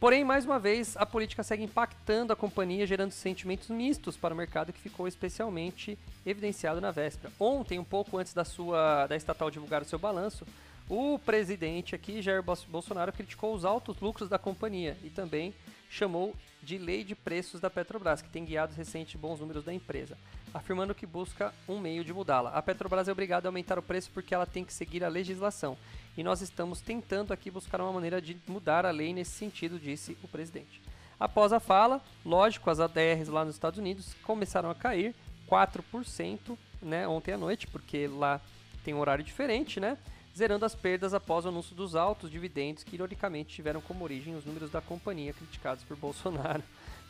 Porém, 0.00 0.24
mais 0.24 0.44
uma 0.44 0.58
vez, 0.58 0.96
a 0.96 1.06
política 1.06 1.42
segue 1.42 1.62
impactando 1.62 2.32
a 2.32 2.36
companhia, 2.36 2.86
gerando 2.86 3.12
sentimentos 3.12 3.70
mistos 3.70 4.16
para 4.16 4.34
o 4.34 4.36
mercado 4.36 4.72
que 4.72 4.80
ficou 4.80 5.08
especialmente 5.08 5.98
evidenciado 6.26 6.80
na 6.80 6.90
véspera. 6.90 7.32
Ontem, 7.38 7.78
um 7.78 7.84
pouco 7.84 8.18
antes 8.18 8.34
da 8.34 8.44
sua 8.44 9.06
da 9.06 9.16
estatal 9.16 9.50
divulgar 9.50 9.82
o 9.82 9.84
seu 9.84 9.98
balanço, 9.98 10.44
o 10.88 11.18
presidente 11.18 11.94
aqui, 11.94 12.20
Jair 12.20 12.42
Bolsonaro, 12.42 13.12
criticou 13.12 13.54
os 13.54 13.64
altos 13.64 13.98
lucros 14.00 14.28
da 14.28 14.38
companhia 14.38 14.96
e 15.02 15.08
também 15.08 15.54
chamou 15.94 16.34
de 16.62 16.76
lei 16.76 17.04
de 17.04 17.14
preços 17.14 17.60
da 17.60 17.70
Petrobras, 17.70 18.20
que 18.20 18.28
tem 18.28 18.44
guiado 18.44 18.74
recentes 18.74 19.14
bons 19.14 19.38
números 19.38 19.62
da 19.62 19.72
empresa, 19.72 20.18
afirmando 20.52 20.94
que 20.94 21.06
busca 21.06 21.54
um 21.68 21.78
meio 21.78 22.04
de 22.04 22.12
mudá-la. 22.12 22.50
A 22.50 22.60
Petrobras 22.60 23.06
é 23.06 23.12
obrigada 23.12 23.46
a 23.46 23.50
aumentar 23.50 23.78
o 23.78 23.82
preço 23.82 24.10
porque 24.12 24.34
ela 24.34 24.46
tem 24.46 24.64
que 24.64 24.72
seguir 24.72 25.04
a 25.04 25.08
legislação 25.08 25.76
e 26.16 26.24
nós 26.24 26.40
estamos 26.40 26.80
tentando 26.80 27.32
aqui 27.32 27.50
buscar 27.50 27.80
uma 27.80 27.92
maneira 27.92 28.20
de 28.20 28.36
mudar 28.48 28.84
a 28.84 28.90
lei 28.90 29.12
nesse 29.12 29.32
sentido, 29.32 29.78
disse 29.78 30.16
o 30.22 30.28
presidente. 30.28 30.82
Após 31.18 31.52
a 31.52 31.60
fala, 31.60 32.02
lógico, 32.24 32.70
as 32.70 32.80
ADRs 32.80 33.28
lá 33.28 33.44
nos 33.44 33.54
Estados 33.54 33.78
Unidos 33.78 34.14
começaram 34.24 34.70
a 34.70 34.74
cair 34.74 35.14
4% 35.48 36.58
né, 36.82 37.06
ontem 37.06 37.32
à 37.32 37.38
noite, 37.38 37.68
porque 37.68 38.08
lá 38.08 38.40
tem 38.84 38.94
um 38.94 38.98
horário 38.98 39.24
diferente, 39.24 39.78
né? 39.78 39.96
Zerando 40.36 40.64
as 40.64 40.74
perdas 40.74 41.14
após 41.14 41.44
o 41.44 41.48
anúncio 41.48 41.76
dos 41.76 41.94
altos 41.94 42.30
dividendos 42.30 42.82
que, 42.82 42.96
ironicamente, 42.96 43.54
tiveram 43.54 43.80
como 43.80 44.02
origem 44.02 44.34
os 44.34 44.44
números 44.44 44.70
da 44.70 44.80
companhia 44.80 45.32
criticados 45.32 45.84
por 45.84 45.96
Bolsonaro. 45.98 46.62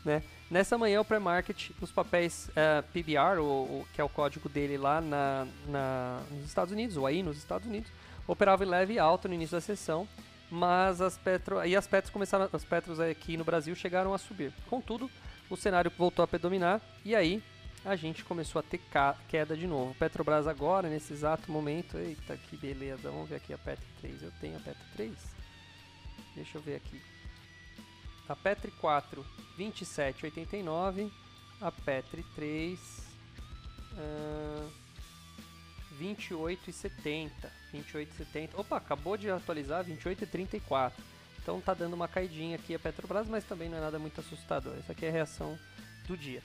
Né? 0.03 0.21
Nessa 0.51 0.77
manhã, 0.77 1.01
o 1.01 1.05
pré-market, 1.05 1.71
os 1.81 1.91
papéis 1.91 2.47
uh, 2.49 2.83
PBR, 2.93 3.39
o, 3.39 3.45
o, 3.45 3.87
que 3.91 3.99
é 3.99 4.03
o 4.03 4.09
código 4.09 4.47
dele 4.47 4.77
lá 4.77 5.01
na, 5.01 5.47
na, 5.67 6.21
nos 6.29 6.45
Estados 6.45 6.71
Unidos, 6.71 6.95
ou 6.95 7.07
aí 7.07 7.23
nos 7.23 7.37
Estados 7.37 7.67
Unidos, 7.67 7.91
operava 8.27 8.63
em 8.63 8.67
leve 8.67 8.99
alta 8.99 9.27
no 9.27 9.33
início 9.33 9.57
da 9.57 9.61
sessão, 9.61 10.07
mas 10.51 11.01
as 11.01 11.17
petro, 11.17 11.65
e 11.65 11.75
as 11.75 11.87
petros 11.87 12.13
começaram, 12.13 12.47
as 12.53 12.63
petros 12.63 12.99
aqui 12.99 13.35
no 13.35 13.43
Brasil 13.43 13.73
chegaram 13.73 14.13
a 14.13 14.19
subir. 14.19 14.53
Contudo, 14.69 15.09
o 15.49 15.57
cenário 15.57 15.91
voltou 15.97 16.21
a 16.21 16.27
predominar 16.27 16.79
e 17.03 17.15
aí 17.15 17.41
a 17.85 17.95
gente 17.95 18.25
começou 18.25 18.59
a 18.59 18.63
ter 18.63 18.81
queda 19.29 19.55
de 19.55 19.67
novo. 19.67 19.93
Petrobras 19.95 20.47
agora, 20.47 20.89
nesse 20.89 21.13
exato 21.13 21.51
momento, 21.51 21.97
eita 21.97 22.35
que 22.35 22.57
beleza, 22.57 23.11
vamos 23.11 23.29
ver 23.29 23.35
aqui 23.35 23.53
a 23.53 23.57
Petri 23.57 23.85
3, 24.01 24.23
eu 24.23 24.31
tenho 24.41 24.57
a 24.57 24.59
Petri 24.59 24.83
3? 24.95 25.13
Deixa 26.35 26.57
eu 26.57 26.61
ver 26.61 26.77
aqui. 26.77 26.99
A 28.27 28.35
Petri 28.35 28.71
4, 28.71 29.23
27,89. 29.57 31.11
A 31.61 31.71
Petri 31.71 32.23
3, 32.35 32.79
uh, 33.93 34.71
28,70. 35.99 37.31
28,70. 37.71 38.49
Opa, 38.55 38.77
acabou 38.77 39.15
de 39.15 39.29
atualizar 39.29 39.85
28,34. 39.85 40.93
Então 41.41 41.61
tá 41.61 41.75
dando 41.75 41.93
uma 41.93 42.07
caidinha 42.07 42.55
aqui 42.55 42.73
a 42.73 42.79
Petrobras, 42.79 43.27
mas 43.27 43.43
também 43.43 43.69
não 43.69 43.77
é 43.77 43.81
nada 43.81 43.99
muito 43.99 44.19
assustador. 44.19 44.75
Essa 44.79 44.91
aqui 44.91 45.05
é 45.05 45.09
a 45.09 45.11
reação 45.11 45.57
do 46.07 46.17
dia. 46.17 46.41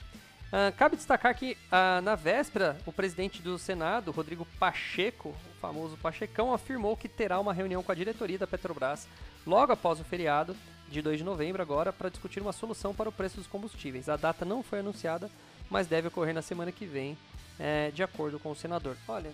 Uh, 0.51 0.75
cabe 0.75 0.97
destacar 0.97 1.33
que 1.33 1.57
uh, 1.71 2.01
na 2.01 2.13
véspera, 2.13 2.77
o 2.85 2.91
presidente 2.91 3.41
do 3.41 3.57
Senado, 3.57 4.11
Rodrigo 4.11 4.45
Pacheco, 4.59 5.29
o 5.29 5.59
famoso 5.61 5.95
Pachecão, 5.95 6.53
afirmou 6.53 6.97
que 6.97 7.07
terá 7.07 7.39
uma 7.39 7.53
reunião 7.53 7.81
com 7.81 7.91
a 7.91 7.95
diretoria 7.95 8.37
da 8.37 8.45
Petrobras 8.45 9.07
logo 9.47 9.71
após 9.71 10.01
o 10.01 10.03
feriado 10.03 10.53
de 10.89 11.01
2 11.01 11.19
de 11.19 11.23
novembro 11.23 11.61
agora 11.61 11.93
para 11.93 12.09
discutir 12.09 12.41
uma 12.41 12.51
solução 12.51 12.93
para 12.93 13.07
o 13.07 13.13
preço 13.13 13.37
dos 13.37 13.47
combustíveis. 13.47 14.09
A 14.09 14.17
data 14.17 14.43
não 14.43 14.61
foi 14.61 14.79
anunciada, 14.79 15.31
mas 15.69 15.87
deve 15.87 16.09
ocorrer 16.09 16.33
na 16.33 16.41
semana 16.41 16.69
que 16.69 16.85
vem, 16.85 17.17
é, 17.57 17.89
de 17.91 18.03
acordo 18.03 18.37
com 18.37 18.51
o 18.51 18.55
senador. 18.55 18.97
Olha, 19.07 19.31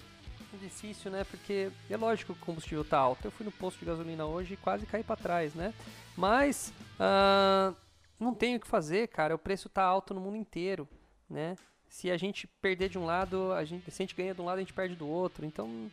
é 0.53 0.57
difícil, 0.57 1.09
né? 1.09 1.23
Porque 1.23 1.71
é 1.89 1.97
lógico 1.97 2.33
que 2.35 2.39
o 2.39 2.45
combustível 2.45 2.83
está 2.83 2.99
alto. 2.99 3.25
Eu 3.25 3.31
fui 3.31 3.43
no 3.43 3.51
posto 3.51 3.79
de 3.79 3.85
gasolina 3.85 4.25
hoje 4.25 4.53
e 4.53 4.57
quase 4.57 4.85
caí 4.85 5.03
para 5.03 5.15
trás, 5.15 5.55
né? 5.55 5.73
Mas 6.15 6.71
uh, 6.99 7.75
não 8.19 8.35
tem 8.35 8.55
o 8.55 8.59
que 8.59 8.67
fazer, 8.67 9.07
cara. 9.07 9.33
O 9.33 9.39
preço 9.39 9.67
está 9.67 9.83
alto 9.83 10.13
no 10.13 10.21
mundo 10.21 10.37
inteiro, 10.37 10.87
né? 11.29 11.55
Se 11.89 12.11
a 12.11 12.17
gente 12.17 12.47
perder 12.61 12.89
de 12.89 12.97
um 12.97 13.05
lado, 13.05 13.51
a 13.53 13.63
gente, 13.63 13.89
se 13.89 14.01
a 14.01 14.03
gente 14.03 14.15
ganha 14.15 14.33
de 14.33 14.41
um 14.41 14.45
lado, 14.45 14.57
a 14.57 14.61
gente 14.61 14.73
perde 14.73 14.95
do 14.95 15.07
outro. 15.07 15.45
Então 15.45 15.89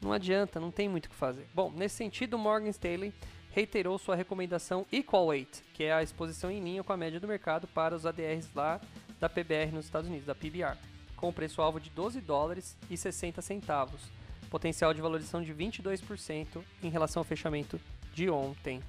não 0.00 0.12
adianta, 0.12 0.60
não 0.60 0.70
tem 0.70 0.88
muito 0.88 1.06
o 1.06 1.10
que 1.10 1.14
fazer. 1.14 1.46
Bom, 1.54 1.72
nesse 1.74 1.96
sentido, 1.96 2.38
Morgan 2.38 2.68
Stanley 2.68 3.12
reiterou 3.50 3.98
sua 3.98 4.14
recomendação 4.14 4.86
Equal 4.92 5.26
Weight, 5.26 5.62
que 5.74 5.84
é 5.84 5.92
a 5.92 6.02
exposição 6.02 6.50
em 6.50 6.60
linha 6.62 6.84
com 6.84 6.92
a 6.92 6.96
média 6.96 7.18
do 7.18 7.26
mercado 7.26 7.66
para 7.66 7.94
os 7.94 8.06
ADRs 8.06 8.52
lá 8.54 8.80
da 9.18 9.28
PBR 9.28 9.72
nos 9.72 9.86
Estados 9.86 10.08
Unidos, 10.08 10.26
da 10.26 10.34
PBR, 10.34 10.76
com 11.16 11.32
preço-alvo 11.32 11.80
de 11.80 11.90
12 11.90 12.20
dólares 12.20 12.76
e 12.88 12.96
60 12.96 13.42
centavos, 13.42 14.02
potencial 14.48 14.94
de 14.94 15.00
valorização 15.00 15.42
de 15.42 15.52
22% 15.52 16.62
em 16.82 16.88
relação 16.88 17.20
ao 17.20 17.24
fechamento 17.24 17.80
de 18.14 18.30
ontem. 18.30 18.80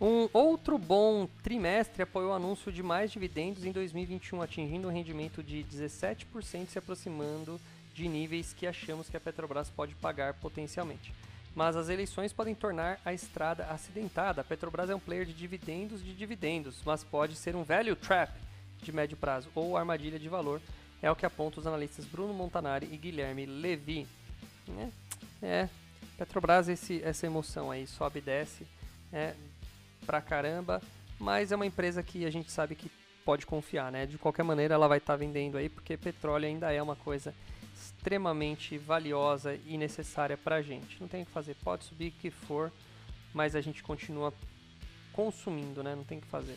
Um 0.00 0.28
outro 0.32 0.78
bom 0.78 1.28
trimestre 1.42 2.02
apoiou 2.02 2.30
o 2.30 2.34
anúncio 2.34 2.70
de 2.70 2.82
mais 2.82 3.10
dividendos 3.10 3.64
em 3.64 3.72
2021, 3.72 4.42
atingindo 4.42 4.88
um 4.88 4.92
rendimento 4.92 5.42
de 5.42 5.64
17%, 5.64 6.68
se 6.68 6.78
aproximando 6.78 7.60
de 7.94 8.08
níveis 8.08 8.52
que 8.52 8.66
achamos 8.66 9.08
que 9.08 9.16
a 9.16 9.20
Petrobras 9.20 9.68
pode 9.70 9.94
pagar 9.96 10.34
potencialmente 10.34 11.12
mas 11.58 11.74
as 11.74 11.88
eleições 11.88 12.32
podem 12.32 12.54
tornar 12.54 13.00
a 13.04 13.12
estrada 13.12 13.64
acidentada. 13.64 14.42
A 14.42 14.44
Petrobras 14.44 14.90
é 14.90 14.94
um 14.94 15.00
player 15.00 15.26
de 15.26 15.32
dividendos 15.32 16.04
de 16.04 16.14
dividendos, 16.14 16.80
mas 16.84 17.02
pode 17.02 17.34
ser 17.34 17.56
um 17.56 17.64
value 17.64 17.96
trap 17.96 18.32
de 18.80 18.92
médio 18.92 19.16
prazo 19.16 19.48
ou 19.56 19.76
armadilha 19.76 20.20
de 20.20 20.28
valor, 20.28 20.60
é 21.02 21.10
o 21.10 21.16
que 21.16 21.26
apontam 21.26 21.60
os 21.60 21.66
analistas 21.66 22.04
Bruno 22.04 22.32
Montanari 22.32 22.88
e 22.92 22.96
Guilherme 22.96 23.44
Levi. 23.44 24.06
É, 24.68 24.88
é 25.42 25.68
Petrobras 26.16 26.68
esse, 26.68 27.02
essa 27.02 27.26
emoção 27.26 27.72
aí 27.72 27.88
sobe 27.88 28.20
e 28.20 28.22
desce 28.22 28.64
é, 29.12 29.34
pra 30.08 30.22
caramba, 30.22 30.80
mas 31.20 31.52
é 31.52 31.54
uma 31.54 31.66
empresa 31.66 32.02
que 32.02 32.24
a 32.24 32.30
gente 32.30 32.50
sabe 32.50 32.74
que 32.74 32.90
pode 33.26 33.44
confiar, 33.44 33.92
né? 33.92 34.06
De 34.06 34.16
qualquer 34.16 34.42
maneira 34.42 34.72
ela 34.72 34.88
vai 34.88 34.96
estar 34.96 35.12
tá 35.12 35.16
vendendo 35.18 35.58
aí 35.58 35.68
porque 35.68 35.98
petróleo 35.98 36.46
ainda 36.46 36.72
é 36.72 36.82
uma 36.82 36.96
coisa 36.96 37.34
extremamente 37.74 38.78
valiosa 38.78 39.58
e 39.66 39.76
necessária 39.76 40.34
para 40.34 40.56
a 40.56 40.62
gente. 40.62 40.98
Não 40.98 41.06
tem 41.06 41.24
o 41.24 41.26
que 41.26 41.30
fazer, 41.30 41.54
pode 41.62 41.84
subir 41.84 42.10
que 42.12 42.30
for, 42.30 42.72
mas 43.34 43.54
a 43.54 43.60
gente 43.60 43.82
continua 43.82 44.32
consumindo, 45.12 45.82
né? 45.82 45.94
Não 45.94 46.04
tem 46.04 46.16
o 46.16 46.20
que 46.22 46.28
fazer. 46.28 46.56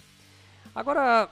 Agora, 0.74 1.30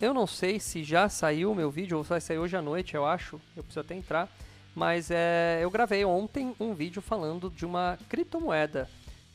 eu 0.00 0.14
não 0.14 0.28
sei 0.28 0.60
se 0.60 0.84
já 0.84 1.08
saiu 1.08 1.50
o 1.50 1.56
meu 1.56 1.72
vídeo, 1.72 1.98
ou 1.98 2.04
vai 2.04 2.20
sair 2.20 2.38
hoje 2.38 2.56
à 2.56 2.62
noite, 2.62 2.94
eu 2.94 3.04
acho, 3.04 3.40
eu 3.56 3.64
preciso 3.64 3.80
até 3.80 3.96
entrar, 3.96 4.28
mas 4.76 5.10
é, 5.10 5.58
eu 5.60 5.72
gravei 5.72 6.04
ontem 6.04 6.54
um 6.60 6.72
vídeo 6.72 7.02
falando 7.02 7.50
de 7.50 7.66
uma 7.66 7.98
criptomoeda, 8.08 8.88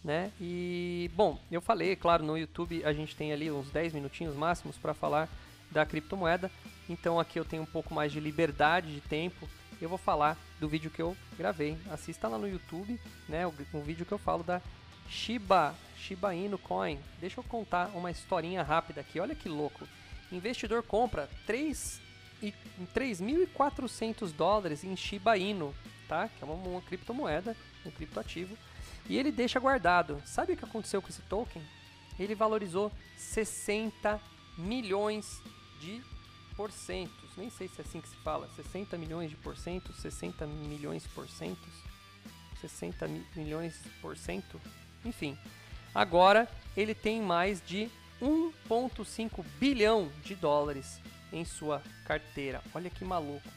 né? 0.03 0.31
E, 0.39 1.09
bom, 1.13 1.39
eu 1.51 1.61
falei, 1.61 1.95
claro, 1.95 2.23
no 2.23 2.37
YouTube 2.37 2.83
a 2.83 2.93
gente 2.93 3.15
tem 3.15 3.31
ali 3.31 3.51
uns 3.51 3.69
10 3.69 3.93
minutinhos 3.93 4.35
máximos 4.35 4.77
para 4.77 4.93
falar 4.93 5.29
da 5.69 5.85
criptomoeda, 5.85 6.51
então 6.89 7.19
aqui 7.19 7.39
eu 7.39 7.45
tenho 7.45 7.63
um 7.63 7.67
pouco 7.67 7.93
mais 7.93 8.11
de 8.11 8.19
liberdade 8.19 8.93
de 8.93 9.01
tempo. 9.01 9.47
Eu 9.81 9.89
vou 9.89 9.97
falar 9.97 10.37
do 10.59 10.67
vídeo 10.67 10.91
que 10.91 11.01
eu 11.01 11.15
gravei. 11.37 11.77
Assista 11.89 12.27
lá 12.27 12.37
no 12.37 12.47
YouTube, 12.47 12.99
né, 13.27 13.47
o, 13.47 13.53
o 13.73 13.81
vídeo 13.81 14.05
que 14.05 14.11
eu 14.11 14.17
falo 14.17 14.43
da 14.43 14.61
Shiba, 15.09 15.73
Shiba 15.97 16.35
Inu 16.35 16.57
Coin. 16.57 16.99
Deixa 17.19 17.39
eu 17.39 17.43
contar 17.43 17.87
uma 17.95 18.11
historinha 18.11 18.63
rápida 18.63 19.01
aqui. 19.01 19.19
Olha 19.19 19.35
que 19.35 19.49
louco. 19.49 19.87
Investidor 20.31 20.83
compra 20.83 21.27
3.400 21.47 24.31
dólares 24.31 24.83
em 24.83 24.95
Shiba 24.95 25.35
Inu, 25.37 25.73
tá? 26.07 26.29
Que 26.29 26.43
é 26.43 26.45
uma, 26.45 26.53
uma 26.53 26.81
criptomoeda, 26.81 27.57
um 27.85 27.91
criptoativo. 27.91 28.57
E 29.09 29.17
ele 29.17 29.31
deixa 29.31 29.59
guardado. 29.59 30.21
Sabe 30.25 30.53
o 30.53 30.57
que 30.57 30.65
aconteceu 30.65 31.01
com 31.01 31.09
esse 31.09 31.21
token? 31.23 31.61
Ele 32.19 32.35
valorizou 32.35 32.91
60 33.17 34.19
milhões 34.57 35.41
de 35.79 36.01
porcentos. 36.55 37.29
Nem 37.35 37.49
sei 37.49 37.67
se 37.67 37.81
é 37.81 37.83
assim 37.83 38.01
que 38.01 38.09
se 38.09 38.15
fala. 38.17 38.49
60 38.55 38.97
milhões 38.97 39.29
de 39.29 39.35
porcentos, 39.37 39.95
60 39.97 40.45
milhões 40.45 41.07
por 41.07 41.27
centos, 41.27 41.73
60 42.61 43.07
mi 43.07 43.25
milhões 43.35 43.75
por 44.01 44.15
cento. 44.15 44.61
Enfim, 45.03 45.37
agora 45.93 46.47
ele 46.77 46.93
tem 46.93 47.21
mais 47.21 47.61
de 47.65 47.89
1,5 48.21 49.43
bilhão 49.59 50.11
de 50.23 50.35
dólares 50.35 50.99
em 51.33 51.43
sua 51.43 51.81
carteira. 52.05 52.61
Olha 52.73 52.89
que 52.89 53.03
maluco, 53.03 53.49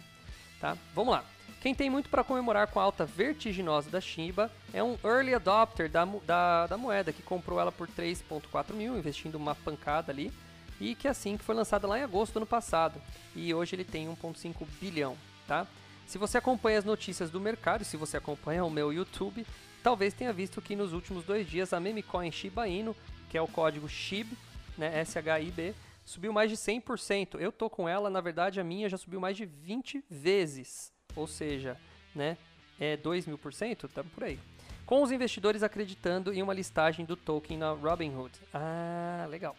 tá? 0.61 0.77
Vamos 0.95 1.13
lá. 1.13 1.34
Quem 1.64 1.75
tem 1.75 1.88
muito 1.88 2.11
para 2.11 2.23
comemorar 2.23 2.66
com 2.66 2.78
a 2.78 2.83
alta 2.83 3.06
vertiginosa 3.06 3.88
da 3.88 3.99
Shiba 3.99 4.52
é 4.71 4.83
um 4.83 4.99
early 5.02 5.33
adopter 5.33 5.88
da, 5.88 6.04
da, 6.04 6.66
da 6.66 6.76
moeda, 6.76 7.11
que 7.11 7.23
comprou 7.23 7.59
ela 7.59 7.73
por 7.73 7.88
3,4 7.88 8.75
mil, 8.75 8.99
investindo 8.99 9.37
uma 9.37 9.54
pancada 9.54 10.12
ali 10.12 10.30
e 10.78 10.94
que 10.94 11.09
é 11.09 11.11
assim 11.11 11.38
que 11.38 11.42
foi 11.42 11.54
lançada 11.54 11.88
lá 11.88 11.99
em 11.99 12.02
agosto 12.02 12.35
do 12.35 12.40
ano 12.40 12.47
passado 12.47 13.00
e 13.35 13.54
hoje 13.54 13.76
ele 13.76 13.83
tem 13.83 14.06
1.5 14.06 14.54
bilhão, 14.78 15.16
tá? 15.49 15.66
Se 16.06 16.18
você 16.18 16.37
acompanha 16.37 16.80
as 16.80 16.85
notícias 16.85 17.30
do 17.30 17.40
mercado, 17.40 17.83
se 17.83 17.97
você 17.97 18.18
acompanha 18.18 18.62
o 18.62 18.71
meu 18.71 18.92
YouTube, 18.92 19.47
talvez 19.83 20.12
tenha 20.12 20.35
visto 20.35 20.61
que 20.61 20.76
nos 20.76 20.92
últimos 20.92 21.25
dois 21.25 21.49
dias 21.49 21.73
a 21.73 21.80
memecoin 21.80 22.30
Shiba 22.30 22.68
Inu, 22.68 22.94
que 23.30 23.38
é 23.38 23.40
o 23.40 23.49
código 23.49 23.88
SHIB, 23.88 24.37
né, 24.76 25.00
S-H-I-B, 25.00 25.75
subiu 26.04 26.30
mais 26.30 26.50
de 26.50 26.59
100%. 26.59 27.40
Eu 27.40 27.50
tô 27.50 27.71
com 27.71 27.88
ela, 27.88 28.11
na 28.11 28.21
verdade 28.21 28.61
a 28.61 28.64
minha 28.64 28.87
já 28.87 28.99
subiu 28.99 29.18
mais 29.18 29.35
de 29.35 29.47
20 29.47 30.04
vezes, 30.11 30.92
ou 31.16 31.26
seja, 31.26 31.76
né, 32.14 32.37
é 32.78 32.97
2 32.97 33.26
mil 33.26 33.38
por 33.38 33.52
cento, 33.52 33.88
tá 33.88 34.02
por 34.02 34.25
aí. 34.25 34.38
Com 34.87 35.02
os 35.02 35.11
investidores 35.11 35.62
acreditando 35.62 36.33
em 36.33 36.42
uma 36.42 36.52
listagem 36.52 37.06
do 37.06 37.16
token 37.16 37.56
na 37.56 37.71
Robinhood. 37.71 38.33
Ah, 38.52 39.26
legal. 39.30 39.56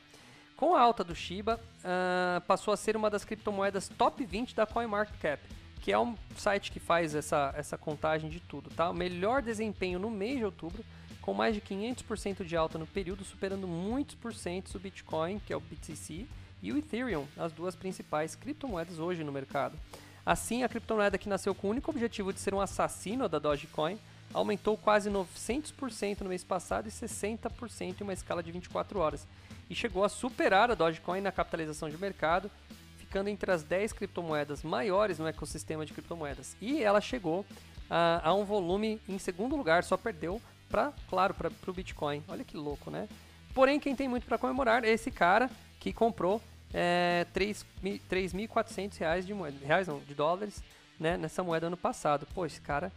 Com 0.55 0.75
a 0.75 0.81
alta 0.81 1.03
do 1.03 1.15
Shiba, 1.15 1.59
uh, 1.79 2.39
passou 2.41 2.73
a 2.73 2.77
ser 2.77 2.95
uma 2.95 3.09
das 3.09 3.25
criptomoedas 3.25 3.89
top 3.89 4.23
20 4.23 4.55
da 4.55 4.65
CoinMarketCap, 4.65 5.43
que 5.81 5.91
é 5.91 5.99
um 5.99 6.15
site 6.37 6.71
que 6.71 6.79
faz 6.79 7.13
essa, 7.13 7.53
essa 7.57 7.77
contagem 7.77 8.29
de 8.29 8.39
tudo. 8.39 8.69
Tá? 8.69 8.89
O 8.89 8.93
melhor 8.93 9.41
desempenho 9.41 9.99
no 9.99 10.09
mês 10.09 10.37
de 10.37 10.45
outubro, 10.45 10.85
com 11.21 11.33
mais 11.33 11.55
de 11.55 11.61
500% 11.61 12.45
de 12.45 12.55
alta 12.55 12.77
no 12.77 12.87
período, 12.87 13.25
superando 13.25 13.67
muitos 13.67 14.15
porcentos 14.15 14.75
o 14.75 14.79
Bitcoin, 14.79 15.39
que 15.39 15.51
é 15.51 15.57
o 15.57 15.59
BTC, 15.59 16.25
e 16.61 16.71
o 16.71 16.77
Ethereum, 16.77 17.25
as 17.35 17.51
duas 17.51 17.75
principais 17.75 18.35
criptomoedas 18.35 18.97
hoje 18.97 19.23
no 19.23 19.31
mercado. 19.31 19.77
Assim, 20.25 20.63
a 20.63 20.69
criptomoeda 20.69 21.17
que 21.17 21.29
nasceu 21.29 21.53
com 21.53 21.67
o 21.67 21.71
único 21.71 21.91
objetivo 21.91 22.33
de 22.33 22.39
ser 22.39 22.53
um 22.53 22.59
assassino 22.59 23.29
da 23.29 23.37
Dogecoin, 23.37 23.99
aumentou 24.33 24.75
quase 24.75 25.09
900% 25.09 26.21
no 26.21 26.29
mês 26.29 26.43
passado 26.43 26.87
e 26.87 26.91
60% 26.91 28.01
em 28.01 28.03
uma 28.03 28.13
escala 28.13 28.41
de 28.41 28.51
24 28.51 28.99
horas 28.99 29.27
e 29.69 29.75
chegou 29.75 30.03
a 30.03 30.09
superar 30.09 30.69
a 30.69 30.75
Dogecoin 30.75 31.21
na 31.21 31.31
capitalização 31.31 31.89
de 31.89 31.97
mercado, 31.97 32.49
ficando 32.97 33.29
entre 33.29 33.51
as 33.51 33.63
10 33.63 33.93
criptomoedas 33.93 34.63
maiores 34.63 35.19
no 35.19 35.27
ecossistema 35.27 35.85
de 35.85 35.93
criptomoedas. 35.93 36.55
E 36.61 36.83
ela 36.83 37.01
chegou 37.01 37.45
a, 37.89 38.29
a 38.29 38.33
um 38.33 38.43
volume 38.43 38.99
em 39.07 39.17
segundo 39.17 39.55
lugar, 39.55 39.83
só 39.83 39.97
perdeu 39.97 40.41
para, 40.69 40.93
claro, 41.09 41.33
para 41.33 41.51
o 41.67 41.73
Bitcoin. 41.73 42.23
Olha 42.27 42.43
que 42.43 42.57
louco, 42.57 42.91
né? 42.91 43.07
Porém, 43.53 43.79
quem 43.79 43.95
tem 43.95 44.07
muito 44.07 44.25
para 44.25 44.37
comemorar 44.37 44.83
é 44.83 44.89
esse 44.89 45.09
cara 45.09 45.49
que 45.79 45.93
comprou 45.93 46.41
é, 46.77 47.25
3.400 47.33 48.97
reais 48.97 49.25
de 49.25 49.33
moeda, 49.33 49.65
reais 49.65 49.87
não, 49.87 49.99
de 49.99 50.13
dólares, 50.13 50.61
né, 50.99 51.15
nessa 51.15 51.41
moeda 51.41 51.67
ano 51.67 51.77
passado. 51.77 52.27
Pô, 52.35 52.45
esse 52.45 52.59
cara 52.59 52.91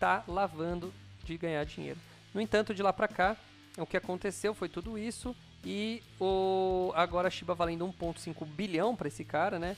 tá 0.00 0.24
lavando 0.26 0.92
de 1.22 1.36
ganhar 1.36 1.62
dinheiro. 1.64 1.98
No 2.32 2.40
entanto, 2.40 2.74
de 2.74 2.82
lá 2.82 2.90
para 2.90 3.06
cá, 3.06 3.36
o 3.76 3.84
que 3.84 3.96
aconteceu 3.96 4.54
foi 4.54 4.70
tudo 4.70 4.96
isso 4.96 5.36
e 5.62 6.02
o 6.18 6.90
agora 6.94 7.28
a 7.28 7.30
Shiba 7.30 7.54
valendo 7.54 7.86
1.5 7.86 8.46
bilhão 8.46 8.96
para 8.96 9.08
esse 9.08 9.22
cara, 9.22 9.58
né? 9.58 9.76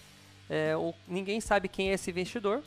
É, 0.49 0.77
o, 0.77 0.95
ninguém 1.09 1.41
sabe 1.41 1.69
quem 1.69 1.91
é 1.91 1.95
esse 1.95 2.11
investidor, 2.11 2.63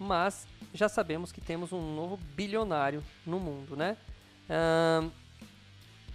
mas 0.00 0.48
já 0.74 0.88
sabemos 0.88 1.30
que 1.30 1.40
temos 1.40 1.72
um 1.72 1.94
novo 1.94 2.16
bilionário 2.34 3.04
no 3.24 3.38
mundo, 3.38 3.76
né? 3.76 3.96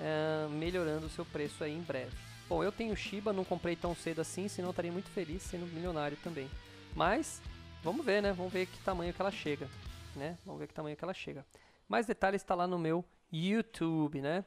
é, 0.00 0.48
melhorando 0.48 1.06
o 1.06 1.10
seu 1.10 1.24
preço 1.24 1.62
aí 1.62 1.72
em 1.72 1.80
breve. 1.80 2.10
Bom, 2.48 2.64
eu 2.64 2.72
tenho 2.72 2.96
Shiba, 2.96 3.32
não 3.32 3.44
comprei 3.44 3.76
tão 3.76 3.94
cedo 3.94 4.20
assim, 4.20 4.48
senão 4.48 4.70
estaria 4.70 4.90
muito 4.90 5.08
feliz 5.10 5.44
sendo 5.44 5.66
milionário 5.66 6.18
também. 6.24 6.50
Mas, 6.96 7.40
vamos 7.80 8.04
ver, 8.04 8.20
né? 8.20 8.32
Vamos 8.32 8.52
ver 8.52 8.66
que 8.66 8.78
tamanho 8.80 9.14
que 9.14 9.22
ela 9.22 9.30
chega, 9.30 9.68
né? 10.16 10.36
Vamos 10.44 10.58
ver 10.58 10.66
que 10.66 10.74
tamanho 10.74 10.96
que 10.96 11.04
ela 11.04 11.14
chega. 11.14 11.46
Mais 11.88 12.06
detalhes 12.06 12.42
está 12.42 12.56
lá 12.56 12.66
no 12.66 12.76
meu 12.76 13.04
YouTube, 13.32 14.20
né? 14.20 14.44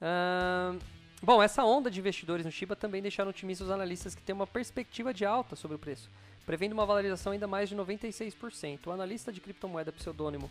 Uh, 0.00 1.03
bom, 1.24 1.42
essa 1.42 1.64
onda 1.64 1.90
de 1.90 2.00
investidores 2.00 2.44
no 2.44 2.52
Shiba 2.52 2.76
também 2.76 3.00
deixaram 3.00 3.30
otimistas 3.30 3.68
os 3.68 3.72
analistas 3.72 4.14
que 4.14 4.22
têm 4.22 4.34
uma 4.34 4.46
perspectiva 4.46 5.14
de 5.14 5.24
alta 5.24 5.56
sobre 5.56 5.76
o 5.76 5.78
preço, 5.78 6.10
prevendo 6.44 6.72
uma 6.72 6.84
valorização 6.84 7.32
ainda 7.32 7.46
mais 7.46 7.68
de 7.68 7.76
96%. 7.76 8.86
O 8.86 8.92
analista 8.92 9.32
de 9.32 9.40
criptomoeda 9.40 9.92
pseudônimo 9.92 10.50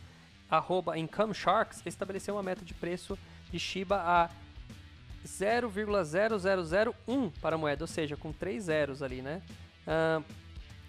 arroba 0.50 0.98
Income 0.98 1.34
Sharks 1.34 1.82
estabeleceu 1.86 2.36
uma 2.36 2.44
meta 2.44 2.64
de 2.64 2.74
preço 2.74 3.20
de 3.52 3.60
Shiba 3.60 3.98
a 3.98 4.30
0,0001 5.26 7.32
para 7.42 7.56
a 7.56 7.60
moeda, 7.60 7.84
ou 7.84 7.88
seja, 7.88 8.16
com 8.18 8.32
três 8.32 8.64
zeros 8.64 9.02
ali, 9.02 9.22
né? 9.22 9.42
Uh, 9.88 10.24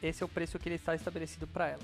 esse 0.02 0.22
é 0.22 0.26
o 0.26 0.28
preço 0.28 0.58
que 0.58 0.68
ele 0.68 0.76
está 0.76 0.94
estabelecido 0.94 1.46
para 1.46 1.68
ela. 1.68 1.82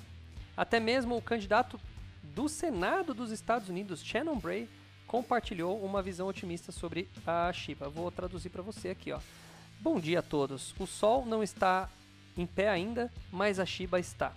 Até 0.57 0.81
mesmo 0.81 1.17
o 1.17 1.23
candidato 1.23 1.81
do 2.23 2.49
Senado 2.49 3.15
dos 3.15 3.31
Estados 3.31 3.69
Unidos, 3.69 4.03
Shannon 4.03 4.37
Bray, 4.37 4.69
compartilhou 5.11 5.77
uma 5.85 6.01
visão 6.01 6.29
otimista 6.29 6.71
sobre 6.71 7.09
a 7.27 7.53
Shiba. 7.53 7.89
Vou 7.89 8.13
traduzir 8.13 8.49
para 8.49 8.63
você 8.63 8.91
aqui, 8.91 9.11
ó. 9.11 9.19
Bom 9.81 9.99
dia 9.99 10.21
a 10.21 10.23
todos. 10.23 10.73
O 10.79 10.87
sol 10.87 11.27
não 11.27 11.43
está 11.43 11.91
em 12.37 12.47
pé 12.47 12.69
ainda, 12.69 13.13
mas 13.33 13.59
a 13.59 13.67
Shiba 13.67 13.99
está. 13.99 14.33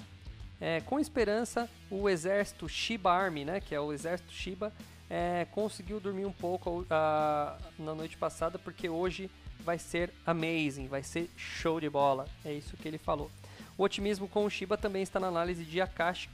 É, 0.59 0.81
com 0.81 0.99
esperança, 0.99 1.69
o 1.91 2.09
exército 2.09 2.67
Shiba 2.67 3.11
Army, 3.11 3.45
né, 3.45 3.59
que 3.59 3.75
é 3.75 3.79
o 3.79 3.93
exército 3.93 4.33
Shiba, 4.33 4.73
é, 5.07 5.45
conseguiu 5.51 5.99
dormir 5.99 6.25
um 6.25 6.31
pouco 6.31 6.87
na 6.89 7.93
noite 7.93 8.17
passada, 8.17 8.57
porque 8.57 8.89
hoje 8.89 9.29
vai 9.59 9.77
ser 9.77 10.11
amazing, 10.25 10.87
vai 10.87 11.03
ser 11.03 11.29
show 11.37 11.79
de 11.79 11.87
bola. 11.87 12.27
É 12.43 12.51
isso 12.51 12.75
que 12.77 12.87
ele 12.87 12.97
falou. 12.97 13.29
O 13.77 13.83
otimismo 13.83 14.27
com 14.27 14.43
o 14.43 14.49
Shiba 14.49 14.75
também 14.75 15.03
está 15.03 15.19
na 15.19 15.27
análise 15.27 15.65
de 15.65 15.79
Akash 15.79 16.27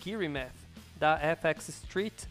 Kirimath, 0.00 0.54
da 0.96 1.18
FX 1.18 1.70
Street, 1.70 2.26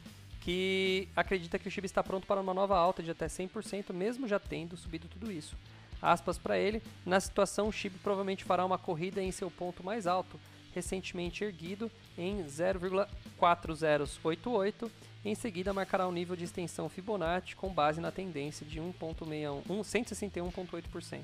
que 0.49 1.07
acredita 1.15 1.59
que 1.59 1.67
o 1.67 1.71
Shiba 1.71 1.85
está 1.85 2.03
pronto 2.03 2.25
para 2.25 2.41
uma 2.41 2.55
nova 2.55 2.75
alta 2.75 3.03
de 3.03 3.11
até 3.11 3.27
100%, 3.27 3.93
mesmo 3.93 4.27
já 4.27 4.39
tendo 4.39 4.75
subido 4.75 5.07
tudo 5.07 5.31
isso. 5.31 5.55
Aspas 6.01 6.39
para 6.39 6.57
ele, 6.57 6.81
na 7.05 7.19
situação 7.19 7.67
o 7.67 7.71
Shiba 7.71 7.99
provavelmente 8.01 8.43
fará 8.43 8.65
uma 8.65 8.79
corrida 8.79 9.21
em 9.21 9.31
seu 9.31 9.51
ponto 9.51 9.83
mais 9.83 10.07
alto, 10.07 10.39
recentemente 10.73 11.43
erguido 11.43 11.91
em 12.17 12.43
0,4088 12.45 14.89
em 15.23 15.35
seguida, 15.35 15.71
marcará 15.71 16.07
o 16.07 16.11
nível 16.11 16.35
de 16.35 16.45
extensão 16.45 16.89
Fibonacci 16.89 17.55
com 17.55 17.69
base 17.69 18.01
na 18.01 18.09
tendência 18.09 18.65
de 18.65 18.79
161.8%. 18.79 21.21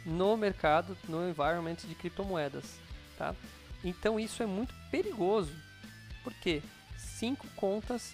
no 0.05 0.37
mercado, 0.37 0.97
no 1.07 1.27
environment 1.27 1.75
de 1.75 1.95
criptomoedas, 1.95 2.79
tá? 3.17 3.35
Então 3.83 4.19
isso 4.19 4.41
é 4.41 4.45
muito 4.45 4.73
perigoso, 4.89 5.51
porque 6.23 6.61
5 6.95 7.45
contas, 7.55 8.13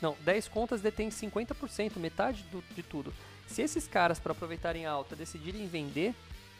não, 0.00 0.16
10 0.20 0.46
contas 0.48 0.80
detêm 0.80 1.08
50%, 1.08 1.96
metade 1.96 2.44
do, 2.44 2.62
de 2.74 2.82
tudo. 2.82 3.12
Se 3.48 3.62
esses 3.62 3.88
caras, 3.88 4.20
para 4.20 4.32
aproveitarem 4.32 4.86
a 4.86 4.92
alta, 4.92 5.16
decidirem 5.16 5.66
vender, 5.66 6.14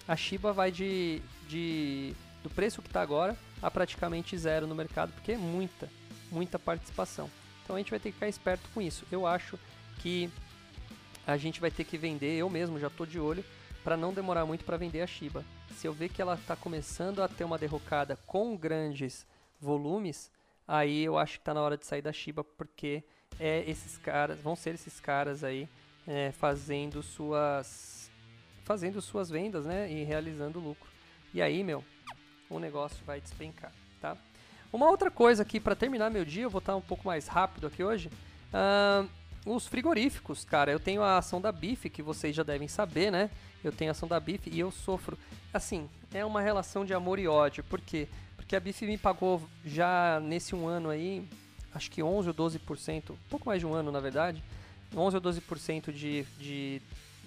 a 0.07 0.17
Shiba 0.17 0.53
vai 0.53 0.71
de, 0.71 1.23
de 1.49 2.15
do 2.43 2.51
preço 2.51 2.83
que 2.83 2.89
está 2.89 3.01
agora 3.01 3.37
a 3.63 3.71
praticamente 3.71 4.37
zero 4.37 4.67
no 4.67 4.75
mercado, 4.75 5.13
porque 5.13 5.33
é 5.33 5.37
muita, 5.37 5.89
muita 6.31 6.59
participação. 6.59 7.31
Então 7.63 7.75
a 7.75 7.79
gente 7.79 7.91
vai 7.91 7.99
ter 7.99 8.11
que 8.11 8.15
ficar 8.15 8.29
esperto 8.29 8.69
com 8.75 8.83
isso. 8.83 9.07
Eu 9.11 9.27
acho 9.27 9.59
que 10.01 10.31
a 11.27 11.39
gente 11.39 11.61
vai 11.61 11.71
ter 11.71 11.85
que 11.85 11.97
vender, 11.97 12.37
eu 12.37 12.51
mesmo 12.51 12.79
já 12.79 12.89
estou 12.89 13.07
de 13.07 13.19
olho, 13.19 13.43
para 13.83 13.97
não 13.97 14.13
demorar 14.13 14.45
muito 14.45 14.65
para 14.65 14.77
vender 14.77 15.01
a 15.01 15.07
Shiba. 15.07 15.45
Se 15.77 15.87
eu 15.87 15.93
ver 15.93 16.11
que 16.11 16.21
ela 16.21 16.35
está 16.35 16.55
começando 16.55 17.23
a 17.23 17.29
ter 17.29 17.45
uma 17.45 17.59
derrocada 17.59 18.17
com 18.27 18.57
grandes 18.57 19.27
volumes, 19.61 20.31
aí 20.69 21.03
eu 21.05 21.19
acho 21.19 21.35
que 21.35 21.41
está 21.41 21.55
na 21.55 21.63
hora 21.63 21.77
de 21.77 21.87
sair 21.87 22.03
da 22.03 22.13
Shiba, 22.13 22.45
porque 22.45 23.03
é 23.41 23.65
esses 23.67 23.97
caras, 23.99 24.39
vão 24.41 24.55
ser 24.55 24.75
esses 24.75 25.01
caras 25.01 25.43
aí 25.43 25.69
é, 26.07 26.33
fazendo 26.33 27.03
suas 27.03 28.04
fazendo 28.65 29.01
suas 29.01 29.31
vendas, 29.31 29.65
né, 29.65 29.91
e 29.91 30.05
realizando 30.05 30.59
lucro. 30.59 30.89
E 31.33 31.43
aí, 31.43 31.63
meu, 31.63 31.85
o 32.49 32.59
negócio 32.59 32.99
vai 33.07 33.21
despencar, 33.21 33.73
tá? 34.01 34.17
Uma 34.73 34.89
outra 34.89 35.11
coisa 35.11 35.43
aqui 35.43 35.61
para 35.61 35.77
terminar 35.77 36.11
meu 36.11 36.25
dia, 36.25 36.43
eu 36.43 36.51
vou 36.51 36.59
estar 36.59 36.75
um 36.75 36.81
pouco 36.81 37.07
mais 37.07 37.29
rápido 37.29 37.67
aqui 37.67 37.85
hoje. 37.85 38.11
Uh, 38.53 39.09
os 39.47 39.67
frigoríficos, 39.67 40.45
cara, 40.45 40.73
eu 40.73 40.81
tenho 40.81 41.03
a 41.03 41.19
ação 41.19 41.41
da 41.41 41.53
BIF, 41.53 41.91
que 41.91 42.03
vocês 42.03 42.35
já 42.35 42.43
devem 42.43 42.67
saber, 42.67 43.13
né? 43.13 43.31
Eu 43.63 43.71
tenho 43.71 43.91
a 43.91 43.93
ação 43.93 44.09
da 44.09 44.19
BIF 44.19 44.51
e 44.51 44.59
eu 44.59 44.71
sofro. 44.71 45.19
Assim, 45.53 45.89
é 46.13 46.25
uma 46.25 46.41
relação 46.41 46.85
de 46.85 46.95
amor 46.95 47.19
e 47.19 47.29
ódio. 47.29 47.63
Por 47.63 47.81
quê? 47.81 48.09
Porque 48.37 48.57
a 48.57 48.61
BIF 48.61 48.87
me 48.87 48.99
pagou 48.99 49.43
já 49.65 50.19
nesse 50.21 50.55
um 50.55 50.67
ano 50.67 50.91
aí, 50.91 51.29
acho 51.75 51.91
que 51.91 52.03
11 52.03 52.29
ou 52.29 52.35
12%, 52.35 53.11
um 53.11 53.17
pouco 53.29 53.47
mais 53.47 53.61
de 53.61 53.67
um 53.67 53.75
ano 53.75 53.93
na 53.93 54.01
verdade, 54.01 54.43
11 54.97 55.17
ou 55.17 55.23
12% 55.23 55.93
de, 55.93 56.25
de 56.39 56.83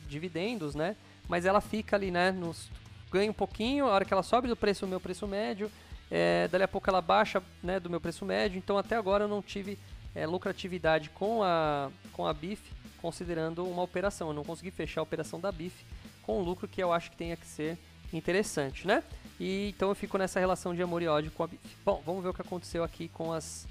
dividendos, 0.08 0.76
né? 0.76 0.96
Mas 1.28 1.46
ela 1.46 1.62
fica 1.62 1.96
ali, 1.96 2.12
né? 2.12 2.32
Nos, 2.32 2.70
ganha 3.12 3.30
um 3.30 3.34
pouquinho, 3.34 3.86
a 3.86 3.90
hora 3.90 4.06
que 4.06 4.14
ela 4.14 4.24
sobe 4.24 4.48
do 4.48 4.56
preço, 4.56 4.86
o 4.86 4.90
meu 4.90 5.00
preço 5.00 5.28
médio, 5.28 5.72
é, 6.10 6.48
dali 6.48 6.64
a 6.64 6.68
pouco 6.68 6.90
ela 6.90 7.02
baixa 7.02 7.42
né, 7.62 7.80
do 7.80 7.90
meu 7.90 8.00
preço 8.00 8.26
médio, 8.26 8.58
então 8.58 8.78
até 8.78 8.96
agora 8.96 9.26
eu 9.26 9.28
não 9.28 9.42
tive 9.42 9.78
é, 10.16 10.26
lucratividade 10.26 11.10
com 11.10 11.44
a, 11.44 11.92
com 12.14 12.26
a 12.26 12.34
BIF, 12.34 12.72
considerando 13.02 13.66
uma 13.66 13.84
operação. 13.84 14.30
Eu 14.30 14.34
não 14.34 14.44
consegui 14.44 14.72
fechar 14.72 15.02
a 15.02 15.04
operação 15.04 15.40
da 15.40 15.52
BIF 15.52 15.86
com 16.24 16.42
lucro 16.42 16.68
que 16.68 16.82
eu 16.82 16.92
acho 16.92 17.12
que 17.12 17.18
tenha 17.18 17.38
que 17.38 17.46
ser 17.46 17.78
interessante, 18.12 18.88
né? 18.88 19.04
E 19.40 19.70
então 19.70 19.90
eu 19.90 19.96
fico 19.96 20.18
nessa 20.18 20.40
relação 20.40 20.74
de 20.74 20.82
amor 20.82 21.02
e 21.02 21.08
ódio 21.08 21.32
com 21.32 21.44
a 21.44 21.48
BIF. 21.48 21.62
Bom, 21.86 22.02
vamos 22.06 22.24
ver 22.24 22.30
o 22.30 22.34
que 22.34 22.42
aconteceu 22.42 22.84
aqui 22.84 23.08
com 23.10 23.32
as, 23.32 23.68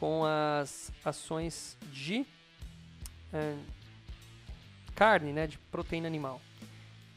com 0.00 0.22
as 0.24 0.90
ações 1.04 1.76
de 1.92 2.26
é, 3.32 3.54
carne, 4.94 5.32
né? 5.32 5.46
De 5.46 5.58
proteína 5.70 6.08
animal. 6.08 6.40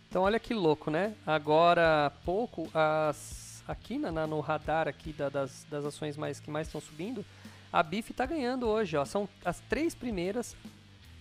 Então 0.10 0.24
olha 0.24 0.40
que 0.40 0.54
louco, 0.54 0.90
né? 0.90 1.14
Agora 1.26 2.06
há 2.06 2.10
pouco, 2.10 2.70
as, 2.74 3.62
aqui 3.68 3.98
na, 3.98 4.26
no 4.26 4.40
radar 4.40 4.88
aqui 4.88 5.12
da, 5.12 5.28
das, 5.28 5.66
das 5.70 5.84
ações 5.84 6.16
mais, 6.16 6.40
que 6.40 6.50
mais 6.50 6.68
estão 6.68 6.80
subindo, 6.80 7.26
a 7.72 7.84
BIF 7.84 8.12
está 8.12 8.26
ganhando 8.26 8.68
hoje. 8.68 8.96
Ó, 8.96 9.04
são 9.04 9.28
as 9.44 9.60
três 9.70 9.94
primeiras, 9.94 10.56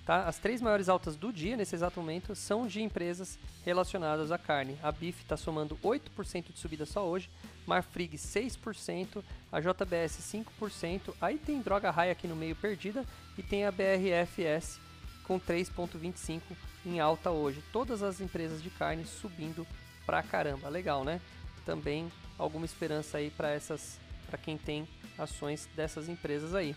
tá? 0.04 0.24
as 0.28 0.38
três 0.38 0.62
maiores 0.62 0.88
altas 0.88 1.16
do 1.16 1.32
dia, 1.32 1.56
nesse 1.56 1.74
exato 1.74 2.00
momento, 2.00 2.36
são 2.36 2.64
de 2.68 2.80
empresas 2.80 3.36
relacionadas 3.64 4.30
à 4.30 4.38
carne. 4.38 4.78
A 4.80 4.92
BIF 4.92 5.20
está 5.20 5.36
somando 5.36 5.76
8% 5.82 6.52
de 6.52 6.58
subida 6.58 6.86
só 6.86 7.04
hoje, 7.04 7.28
Marfrig 7.66 8.16
6%, 8.16 9.20
a 9.50 9.60
JBS 9.60 10.20
5%, 10.62 11.12
aí 11.20 11.38
tem 11.38 11.60
Droga 11.60 11.90
Raia 11.90 12.12
aqui 12.12 12.28
no 12.28 12.36
meio 12.36 12.54
perdida 12.54 13.04
e 13.36 13.42
tem 13.42 13.64
a 13.64 13.72
BRFS 13.72 14.78
com 15.24 15.40
3,25% 15.40 16.40
em 16.86 17.00
alta 17.00 17.30
hoje. 17.30 17.62
Todas 17.72 18.02
as 18.02 18.20
empresas 18.20 18.62
de 18.62 18.70
carne 18.70 19.04
subindo 19.04 19.66
pra 20.06 20.22
caramba. 20.22 20.68
Legal, 20.68 21.04
né? 21.04 21.20
Também 21.64 22.10
alguma 22.38 22.64
esperança 22.64 23.18
aí 23.18 23.30
para 23.30 23.50
essas 23.50 23.98
para 24.26 24.38
quem 24.38 24.58
tem 24.58 24.88
ações 25.16 25.68
dessas 25.74 26.08
empresas 26.08 26.54
aí. 26.54 26.74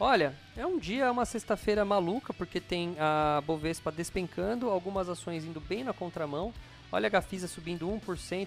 Olha, 0.00 0.34
é 0.56 0.64
um 0.64 0.78
dia, 0.78 1.06
é 1.06 1.10
uma 1.10 1.24
sexta-feira 1.24 1.84
maluca, 1.84 2.32
porque 2.32 2.60
tem 2.60 2.94
a 2.98 3.42
Bovespa 3.44 3.90
despencando, 3.90 4.70
algumas 4.70 5.08
ações 5.08 5.44
indo 5.44 5.60
bem 5.60 5.82
na 5.82 5.92
contramão. 5.92 6.52
Olha 6.90 7.06
a 7.06 7.10
Gafisa 7.10 7.48
subindo 7.48 7.88
1%, 7.88 8.00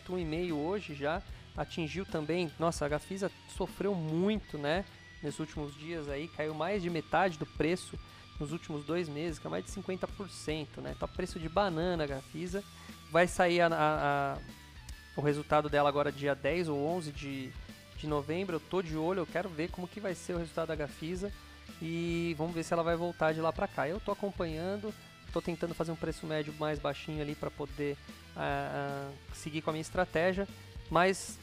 1,5% 0.10 0.54
hoje 0.54 0.96
já. 0.96 1.22
Atingiu 1.56 2.06
também, 2.06 2.50
nossa, 2.58 2.86
a 2.86 2.90
Gafisa 2.90 3.30
sofreu 3.58 3.94
muito, 3.94 4.58
né? 4.58 4.86
Nesses 5.22 5.40
últimos 5.40 5.76
dias 5.78 6.08
aí, 6.08 6.28
caiu 6.30 6.54
mais 6.54 6.82
de 6.82 6.90
metade 6.90 7.38
do 7.38 7.46
preço 7.46 8.00
nos 8.42 8.52
últimos 8.52 8.84
dois 8.84 9.08
meses, 9.08 9.38
que 9.38 9.46
é 9.46 9.50
mais 9.50 9.64
de 9.64 9.72
50%, 9.72 10.78
né? 10.78 10.96
Tá 11.00 11.08
preço 11.08 11.40
de 11.40 11.48
banana 11.48 12.04
a 12.04 12.08
Gafisa. 12.08 12.64
Vai 13.12 13.28
sair 13.28 13.62
a, 13.62 13.68
a, 13.68 14.34
a, 14.34 14.38
o 15.16 15.22
resultado 15.22 15.70
dela 15.70 15.88
agora 15.88 16.12
dia 16.12 16.34
10 16.34 16.70
ou 16.70 16.84
11 16.98 17.12
de, 17.12 17.52
de 17.98 18.08
novembro. 18.08 18.56
Eu 18.56 18.60
tô 18.60 18.82
de 18.82 18.98
olho, 18.98 19.20
eu 19.20 19.28
quero 19.28 19.48
ver 19.48 19.70
como 19.70 19.88
que 19.88 20.00
vai 20.00 20.16
ser 20.16 20.34
o 20.34 20.40
resultado 20.40 20.70
da 20.70 20.76
Gafisa 20.76 21.32
e 21.80 22.36
vamos 22.38 22.56
ver 22.56 22.64
se 22.64 22.74
ela 22.74 22.84
vai 22.84 22.96
voltar 22.96 23.32
de 23.32 23.40
lá 23.40 23.54
para 23.54 23.68
cá. 23.68 23.88
Eu 23.88 24.00
tô 24.00 24.12
acompanhando, 24.12 24.92
tô 25.32 25.40
tentando 25.40 25.76
fazer 25.76 25.92
um 25.92 25.96
preço 25.96 26.26
médio 26.26 26.54
mais 26.60 26.80
baixinho 26.80 27.22
ali 27.22 27.36
para 27.36 27.52
poder 27.52 27.96
uh, 28.36 29.14
seguir 29.36 29.62
com 29.62 29.70
a 29.70 29.74
minha 29.74 29.82
estratégia, 29.82 30.48
mas 30.90 31.38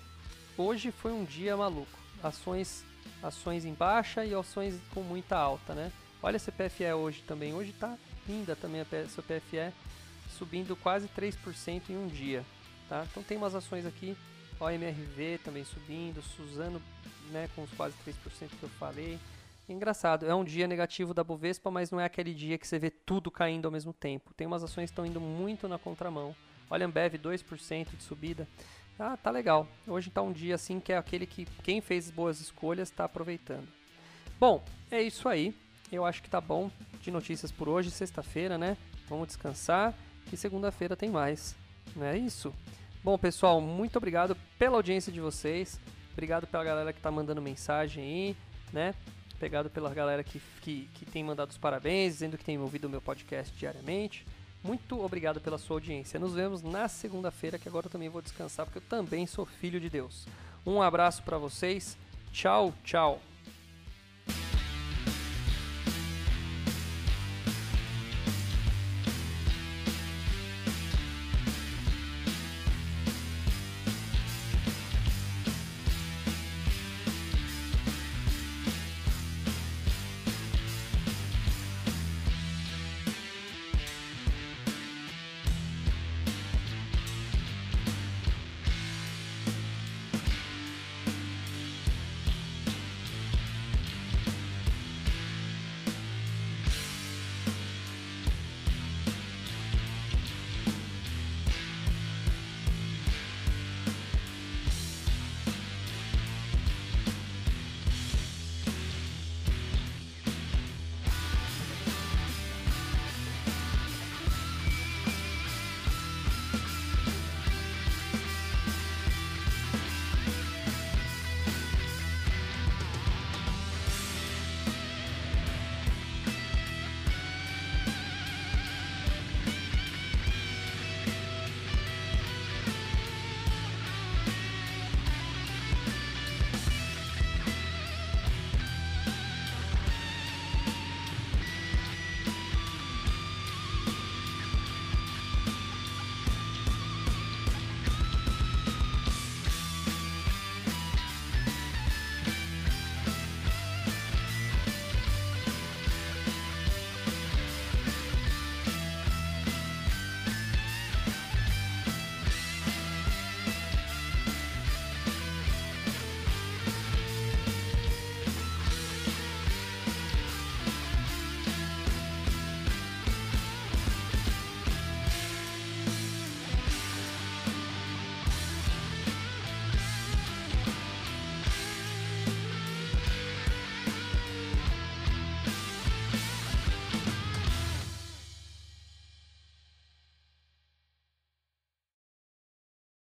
hoje 0.57 0.91
foi 0.91 1.13
um 1.13 1.25
dia 1.25 1.57
maluco. 1.57 1.99
Ações 2.23 2.85
ações 3.23 3.65
em 3.65 3.75
baixa 3.75 4.25
e 4.25 4.35
ações 4.35 4.81
com 4.95 5.03
muita 5.03 5.37
alta, 5.37 5.75
né? 5.75 5.93
Olha 6.23 6.37
a 6.37 6.41
CPFE 6.41 6.93
hoje 6.93 7.23
também. 7.23 7.55
Hoje 7.55 7.71
está 7.71 7.97
linda 8.29 8.57
também 8.57 8.81
a 8.81 8.85
CPFE, 8.85 9.73
subindo 10.37 10.75
quase 10.77 11.09
3% 11.09 11.91
em 11.91 11.97
um 11.97 12.09
dia. 12.09 12.45
Tá? 12.89 13.07
Então 13.11 13.23
tem 13.23 13.37
umas 13.37 13.55
ações 13.55 13.87
aqui, 13.87 14.17
OMRV 14.59 15.39
também 15.45 15.65
subindo, 15.65 16.23
Suzano 16.23 16.83
né, 17.31 17.49
com 17.55 17.63
os 17.63 17.71
quase 17.73 17.95
3% 18.07 18.15
que 18.59 18.63
eu 18.63 18.69
falei. 18.71 19.19
Engraçado, 19.69 20.25
é 20.25 20.35
um 20.35 20.45
dia 20.45 20.67
negativo 20.67 21.13
da 21.13 21.23
Bovespa, 21.23 21.71
mas 21.71 21.91
não 21.91 22.01
é 22.01 22.05
aquele 22.05 22.33
dia 22.33 22.57
que 22.57 22.67
você 22.67 22.79
vê 22.79 22.91
tudo 22.91 23.31
caindo 23.31 23.67
ao 23.67 23.73
mesmo 23.73 23.93
tempo. 23.93 24.33
Tem 24.35 24.47
umas 24.47 24.65
ações 24.65 24.87
que 24.87 24.93
estão 24.93 25.05
indo 25.05 25.21
muito 25.21 25.69
na 25.69 25.79
contramão. 25.79 26.35
Olha 26.71 26.87
Ambev, 26.87 27.15
2% 27.15 27.97
de 27.97 28.03
subida. 28.03 28.49
Ah, 28.99 29.17
tá 29.17 29.31
legal. 29.31 29.69
Hoje 29.87 30.09
está 30.09 30.23
um 30.23 30.33
dia 30.33 30.55
assim 30.55 30.81
que 30.81 30.93
é 30.93 30.97
aquele 30.97 31.27
que 31.27 31.45
quem 31.63 31.81
fez 31.81 32.11
boas 32.11 32.41
escolhas 32.41 32.89
está 32.89 33.05
aproveitando. 33.05 33.69
Bom, 34.41 34.65
é 34.91 35.03
isso 35.03 35.29
aí. 35.29 35.55
Eu 35.91 36.05
acho 36.05 36.23
que 36.23 36.29
tá 36.29 36.41
bom 36.41 36.71
de 37.01 37.11
notícias 37.11 37.51
por 37.51 37.69
hoje, 37.69 37.91
sexta-feira, 37.91 38.59
né? 38.59 38.77
Vamos 39.09 39.29
descansar 39.29 39.95
e 40.33 40.37
segunda-feira 40.37 40.97
tem 40.97 41.11
mais. 41.11 41.57
Não 41.97 42.07
é 42.07 42.17
isso? 42.17 42.55
Bom, 43.03 43.17
pessoal, 43.17 43.61
muito 43.61 43.97
obrigado 43.97 44.37
pela 44.59 44.77
audiência 44.77 45.13
de 45.13 45.21
vocês. 45.21 45.81
Obrigado 46.13 46.47
pela 46.47 46.65
galera 46.65 46.93
que 46.93 47.01
tá 47.01 47.11
mandando 47.11 47.41
mensagem 47.41 48.03
aí, 48.03 48.37
né? 48.73 48.95
Obrigado 49.37 49.71
pela 49.71 49.95
galera 49.95 50.25
que, 50.25 50.43
que, 50.61 50.89
que 50.95 51.07
tem 51.07 51.23
mandado 51.23 51.51
os 51.51 51.59
parabéns, 51.59 52.15
dizendo 52.15 52.37
que 52.37 52.45
tem 52.45 52.59
ouvido 52.59 52.87
o 52.87 52.91
meu 52.91 53.01
podcast 53.01 53.57
diariamente. 53.57 54.27
Muito 54.63 55.01
obrigado 55.01 55.41
pela 55.41 55.57
sua 55.57 55.77
audiência. 55.77 56.19
Nos 56.19 56.35
vemos 56.35 56.63
na 56.63 56.89
segunda-feira, 56.89 57.59
que 57.59 57.69
agora 57.69 57.87
eu 57.87 57.91
também 57.91 58.09
vou 58.09 58.21
descansar, 58.21 58.67
porque 58.67 58.79
eu 58.79 58.89
também 58.89 59.27
sou 59.27 59.47
filho 59.47 59.81
de 59.81 59.89
Deus. 59.89 60.27
Um 60.67 60.83
abraço 60.83 61.23
para 61.23 61.39
vocês. 61.39 61.97
Tchau, 62.33 62.75
tchau. 62.85 63.28